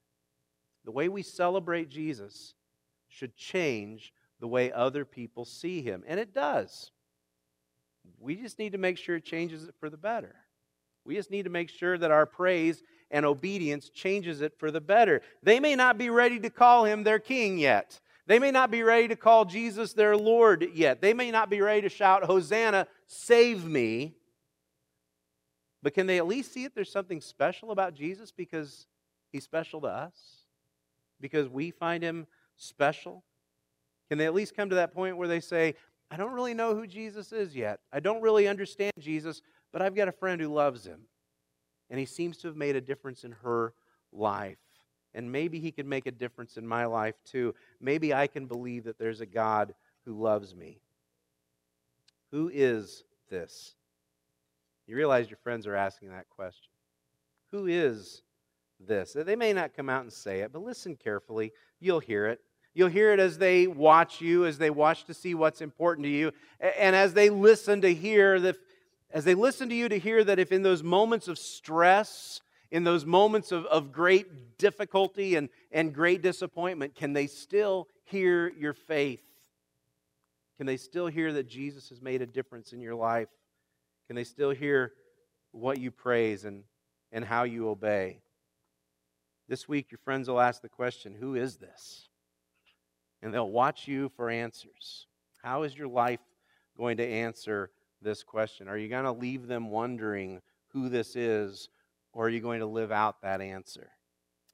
The 0.85 0.91
way 0.91 1.09
we 1.09 1.23
celebrate 1.23 1.89
Jesus 1.89 2.53
should 3.07 3.35
change 3.35 4.13
the 4.39 4.47
way 4.47 4.71
other 4.71 5.05
people 5.05 5.45
see 5.45 5.81
him, 5.81 6.03
and 6.07 6.19
it 6.19 6.33
does. 6.33 6.91
We 8.19 8.35
just 8.35 8.59
need 8.59 8.71
to 8.71 8.77
make 8.77 8.97
sure 8.97 9.15
it 9.17 9.25
changes 9.25 9.63
it 9.65 9.75
for 9.79 9.89
the 9.89 9.97
better. 9.97 10.35
We 11.05 11.15
just 11.15 11.31
need 11.31 11.43
to 11.43 11.49
make 11.49 11.69
sure 11.69 11.97
that 11.97 12.11
our 12.11 12.25
praise 12.25 12.83
and 13.09 13.25
obedience 13.25 13.89
changes 13.89 14.41
it 14.41 14.53
for 14.57 14.71
the 14.71 14.81
better. 14.81 15.21
They 15.41 15.59
may 15.59 15.75
not 15.75 15.97
be 15.97 16.09
ready 16.09 16.39
to 16.41 16.49
call 16.49 16.85
him 16.85 17.03
their 17.03 17.19
king 17.19 17.57
yet. 17.57 17.99
They 18.25 18.39
may 18.39 18.51
not 18.51 18.71
be 18.71 18.83
ready 18.83 19.07
to 19.07 19.15
call 19.15 19.45
Jesus 19.45 19.93
their 19.93 20.17
Lord 20.17 20.67
yet. 20.73 21.01
They 21.01 21.13
may 21.13 21.31
not 21.31 21.49
be 21.49 21.61
ready 21.61 21.81
to 21.81 21.89
shout, 21.89 22.25
Hosanna, 22.25 22.87
save 23.07 23.63
me. 23.65 24.15
But 25.81 25.93
can 25.93 26.07
they 26.07 26.17
at 26.17 26.27
least 26.27 26.53
see 26.53 26.63
that 26.63 26.75
there's 26.75 26.91
something 26.91 27.21
special 27.21 27.71
about 27.71 27.93
Jesus 27.93 28.31
because 28.31 28.87
he's 29.31 29.45
special 29.45 29.79
to 29.81 29.87
us? 29.87 30.41
Because 31.21 31.47
we 31.47 31.71
find 31.71 32.03
him 32.03 32.27
special? 32.57 33.23
Can 34.09 34.17
they 34.17 34.25
at 34.25 34.33
least 34.33 34.55
come 34.55 34.69
to 34.69 34.75
that 34.75 34.93
point 34.93 35.17
where 35.17 35.27
they 35.27 35.39
say, 35.39 35.75
I 36.09 36.17
don't 36.17 36.33
really 36.33 36.53
know 36.53 36.73
who 36.73 36.87
Jesus 36.87 37.33
is 37.33 37.55
yet. 37.55 37.79
I 37.91 37.99
don't 37.99 38.21
really 38.21 38.47
understand 38.47 38.93
Jesus, 38.99 39.41
but 39.73 39.81
I've 39.81 39.95
got 39.95 40.07
a 40.07 40.13
friend 40.13 40.39
who 40.39 40.47
loves 40.47 40.85
him 40.85 41.01
and 41.89 41.99
he 41.99 42.05
seems 42.05 42.37
to 42.37 42.47
have 42.47 42.55
made 42.55 42.75
a 42.75 42.81
difference 42.81 43.23
in 43.23 43.31
her 43.43 43.73
life. 44.11 44.57
And 45.13 45.31
maybe 45.31 45.59
he 45.59 45.71
can 45.71 45.87
make 45.87 46.05
a 46.05 46.11
difference 46.11 46.57
in 46.57 46.67
my 46.67 46.85
life 46.85 47.15
too. 47.25 47.55
Maybe 47.81 48.13
I 48.13 48.27
can 48.27 48.45
believe 48.45 48.83
that 48.85 48.99
there's 48.99 49.21
a 49.21 49.25
God 49.25 49.73
who 50.05 50.13
loves 50.13 50.55
me. 50.55 50.79
Who 52.31 52.51
is 52.53 53.03
this? 53.29 53.75
You 54.85 54.95
realize 54.95 55.29
your 55.29 55.37
friends 55.37 55.65
are 55.65 55.75
asking 55.75 56.09
that 56.09 56.29
question. 56.29 56.69
Who 57.51 57.67
is 57.67 58.21
this? 58.79 59.13
They 59.13 59.35
may 59.35 59.53
not 59.53 59.75
come 59.75 59.89
out 59.89 60.03
and 60.03 60.13
say 60.13 60.41
it, 60.41 60.53
but 60.53 60.61
listen 60.61 60.95
carefully. 60.95 61.51
You'll 61.79 61.99
hear 61.99 62.27
it. 62.27 62.41
You'll 62.77 62.89
hear 62.89 63.11
it 63.11 63.19
as 63.19 63.39
they 63.39 63.65
watch 63.65 64.21
you, 64.21 64.45
as 64.45 64.59
they 64.59 64.69
watch 64.69 65.05
to 65.05 65.13
see 65.15 65.33
what's 65.33 65.61
important 65.61 66.05
to 66.05 66.11
you, 66.11 66.31
and 66.59 66.95
as 66.95 67.11
they 67.15 67.31
listen 67.31 67.81
to 67.81 67.91
hear 67.91 68.39
that, 68.39 68.55
as 69.09 69.25
they 69.25 69.33
listen 69.33 69.67
to 69.69 69.73
you 69.73 69.89
to 69.89 69.97
hear 69.97 70.23
that 70.23 70.37
if 70.37 70.51
in 70.51 70.61
those 70.61 70.83
moments 70.83 71.27
of 71.27 71.39
stress, 71.39 72.39
in 72.69 72.83
those 72.83 73.03
moments 73.03 73.51
of, 73.51 73.65
of 73.65 73.91
great 73.91 74.59
difficulty 74.59 75.33
and, 75.33 75.49
and 75.71 75.91
great 75.91 76.21
disappointment, 76.21 76.93
can 76.93 77.13
they 77.13 77.25
still 77.25 77.87
hear 78.03 78.49
your 78.49 78.73
faith? 78.73 79.23
Can 80.57 80.67
they 80.67 80.77
still 80.77 81.07
hear 81.07 81.33
that 81.33 81.49
Jesus 81.49 81.89
has 81.89 81.99
made 81.99 82.21
a 82.21 82.27
difference 82.27 82.73
in 82.73 82.79
your 82.79 82.93
life? 82.93 83.29
Can 84.05 84.15
they 84.15 84.23
still 84.23 84.51
hear 84.51 84.91
what 85.49 85.79
you 85.79 85.89
praise 85.89 86.45
and, 86.45 86.61
and 87.11 87.25
how 87.25 87.41
you 87.41 87.69
obey? 87.69 88.19
This 89.49 89.67
week, 89.67 89.89
your 89.89 89.97
friends 89.97 90.29
will 90.29 90.39
ask 90.39 90.61
the 90.61 90.69
question 90.69 91.15
Who 91.19 91.33
is 91.33 91.55
this? 91.55 92.06
And 93.21 93.33
they'll 93.33 93.49
watch 93.49 93.87
you 93.87 94.09
for 94.15 94.29
answers. 94.29 95.07
How 95.41 95.63
is 95.63 95.77
your 95.77 95.87
life 95.87 96.19
going 96.77 96.97
to 96.97 97.07
answer 97.07 97.71
this 98.01 98.23
question? 98.23 98.67
Are 98.67 98.77
you 98.77 98.89
going 98.89 99.05
to 99.05 99.11
leave 99.11 99.47
them 99.47 99.71
wondering 99.71 100.41
who 100.69 100.89
this 100.89 101.15
is, 101.15 101.69
or 102.13 102.25
are 102.25 102.29
you 102.29 102.39
going 102.39 102.59
to 102.59 102.65
live 102.65 102.91
out 102.91 103.21
that 103.21 103.41
answer 103.41 103.89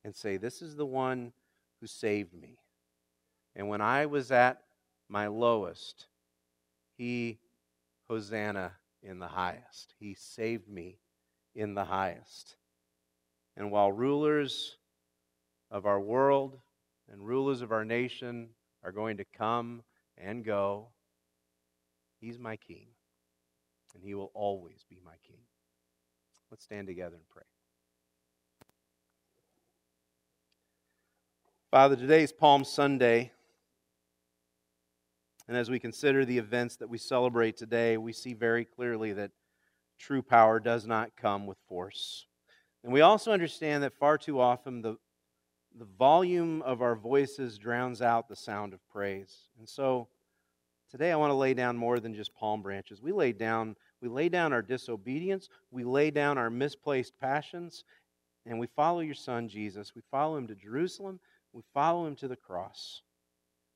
and 0.04 0.16
say, 0.16 0.38
This 0.38 0.62
is 0.62 0.76
the 0.76 0.86
one 0.86 1.34
who 1.80 1.88
saved 1.88 2.34
me? 2.34 2.58
And 3.56 3.68
when 3.68 3.82
I 3.82 4.06
was 4.06 4.32
at 4.32 4.62
my 5.10 5.28
lowest, 5.28 6.08
he, 6.98 7.40
Hosanna, 8.08 8.74
in 9.02 9.20
the 9.20 9.28
highest. 9.28 9.94
He 10.00 10.14
saved 10.14 10.70
me 10.70 10.98
in 11.56 11.74
the 11.74 11.86
highest. 11.86 12.56
And 13.56 13.70
while 13.70 13.92
rulers 13.92 14.78
of 15.70 15.86
our 15.86 16.00
world 16.00 16.60
and 17.14 17.22
rulers 17.22 17.62
of 17.62 17.72
our 17.72 17.86
nation 17.86 18.50
are 18.84 18.92
going 18.92 19.18
to 19.18 19.26
come 19.38 19.84
and 20.18 20.44
go, 20.44 20.88
He's 22.20 22.40
my 22.40 22.58
King, 22.58 22.88
and 23.94 24.04
He 24.04 24.16
will 24.16 24.32
always 24.34 24.84
be 24.90 25.00
my 25.06 25.14
King. 25.26 25.38
Let's 26.50 26.64
stand 26.64 26.88
together 26.88 27.16
and 27.16 27.30
pray. 27.30 27.44
Father, 31.70 31.96
today 31.96 32.24
is 32.24 32.32
Palm 32.32 32.64
Sunday. 32.64 33.32
And 35.48 35.56
as 35.56 35.70
we 35.70 35.78
consider 35.78 36.26
the 36.26 36.38
events 36.40 36.78
that 36.78 36.90
we 36.90 36.98
celebrate 36.98 37.58
today, 37.58 37.98
we 37.98 38.14
see 38.14 38.34
very 38.34 38.66
clearly 38.66 39.14
that 39.14 39.32
true 40.00 40.24
power 40.24 40.60
does 40.60 40.88
not 40.88 41.16
come 41.16 41.46
with 41.46 41.58
force. 41.68 42.26
And 42.84 42.92
we 42.92 43.02
also 43.02 43.32
understand 43.32 43.84
that 43.84 43.94
far 43.94 44.18
too 44.18 44.40
often 44.40 44.82
the, 44.82 44.98
the 45.78 45.88
volume 45.98 46.62
of 46.62 46.82
our 46.82 46.96
voices 46.96 47.58
drowns 47.58 48.02
out 48.02 48.28
the 48.28 48.36
sound 48.36 48.74
of 48.74 48.88
praise. 48.90 49.48
And 49.58 49.68
so 49.68 50.08
today 50.92 51.12
I 51.12 51.16
want 51.16 51.32
to 51.32 51.36
lay 51.36 51.54
down 51.54 51.78
more 51.78 52.00
than 52.00 52.14
just 52.14 52.36
palm 52.36 52.62
branches. 52.62 53.02
We 53.02 53.12
lay 53.12 53.32
down, 53.32 53.76
we 54.02 54.08
lay 54.08 54.30
down 54.30 54.54
our 54.54 54.62
disobedience, 54.62 55.50
we 55.72 55.84
lay 55.84 56.12
down 56.12 56.38
our 56.38 56.50
misplaced 56.50 57.14
passions, 57.20 57.84
and 58.46 58.60
we 58.60 58.68
follow 58.68 59.00
your 59.00 59.16
son 59.16 59.48
Jesus. 59.48 59.96
We 59.96 60.02
follow 60.12 60.38
him 60.38 60.48
to 60.48 60.56
Jerusalem, 60.56 61.20
we 61.54 61.64
follow 61.74 62.06
him 62.06 62.16
to 62.18 62.28
the 62.28 62.36
cross. 62.36 63.02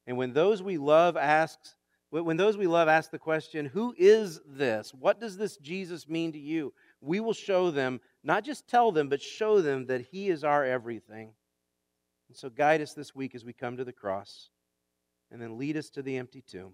And 0.06 0.18
when 0.18 0.34
those 0.34 0.62
we 0.62 0.78
love 0.78 1.18
asks, 1.18 1.76
when 2.10 2.38
those 2.38 2.58
we 2.58 2.68
love 2.68 2.88
ask 2.88 3.12
the 3.12 3.20
question, 3.20 3.66
who 3.66 3.94
is 3.98 4.40
this? 4.48 4.94
What 4.94 5.20
does 5.20 5.36
this 5.36 5.58
Jesus 5.58 6.08
mean 6.08 6.32
to 6.32 6.40
you? 6.40 6.74
We 7.02 7.20
will 7.20 7.34
show 7.34 7.70
them, 7.70 8.00
not 8.24 8.46
just 8.46 8.68
tell 8.68 8.94
them, 8.94 9.10
but 9.10 9.22
show 9.22 9.62
them 9.62 9.88
that 9.88 10.02
he 10.02 10.30
is 10.30 10.46
our 10.46 10.64
everything. 10.64 11.32
And 12.28 12.38
so 12.38 12.50
guide 12.50 12.82
us 12.82 12.94
this 12.94 13.16
week 13.16 13.36
as 13.36 13.46
we 13.46 13.54
come 13.54 13.78
to 13.78 13.84
the 13.86 13.94
cross, 13.94 14.50
and 15.32 15.42
then 15.42 15.58
lead 15.58 15.78
us 15.78 15.90
to 15.92 16.02
the 16.02 16.18
empty 16.18 16.42
tomb 16.42 16.74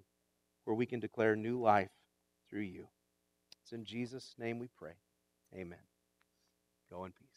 where 0.66 0.76
we 0.76 0.86
can 0.86 1.00
declare 1.00 1.36
new 1.36 1.60
life 1.60 1.92
through 2.50 2.62
you. 2.62 2.88
It's 3.62 3.72
in 3.72 3.86
Jesus' 3.86 4.36
name 4.38 4.60
we 4.60 4.68
pray. 4.78 4.94
Amen. 5.56 5.80
Go 6.90 7.06
in 7.06 7.12
peace. 7.12 7.33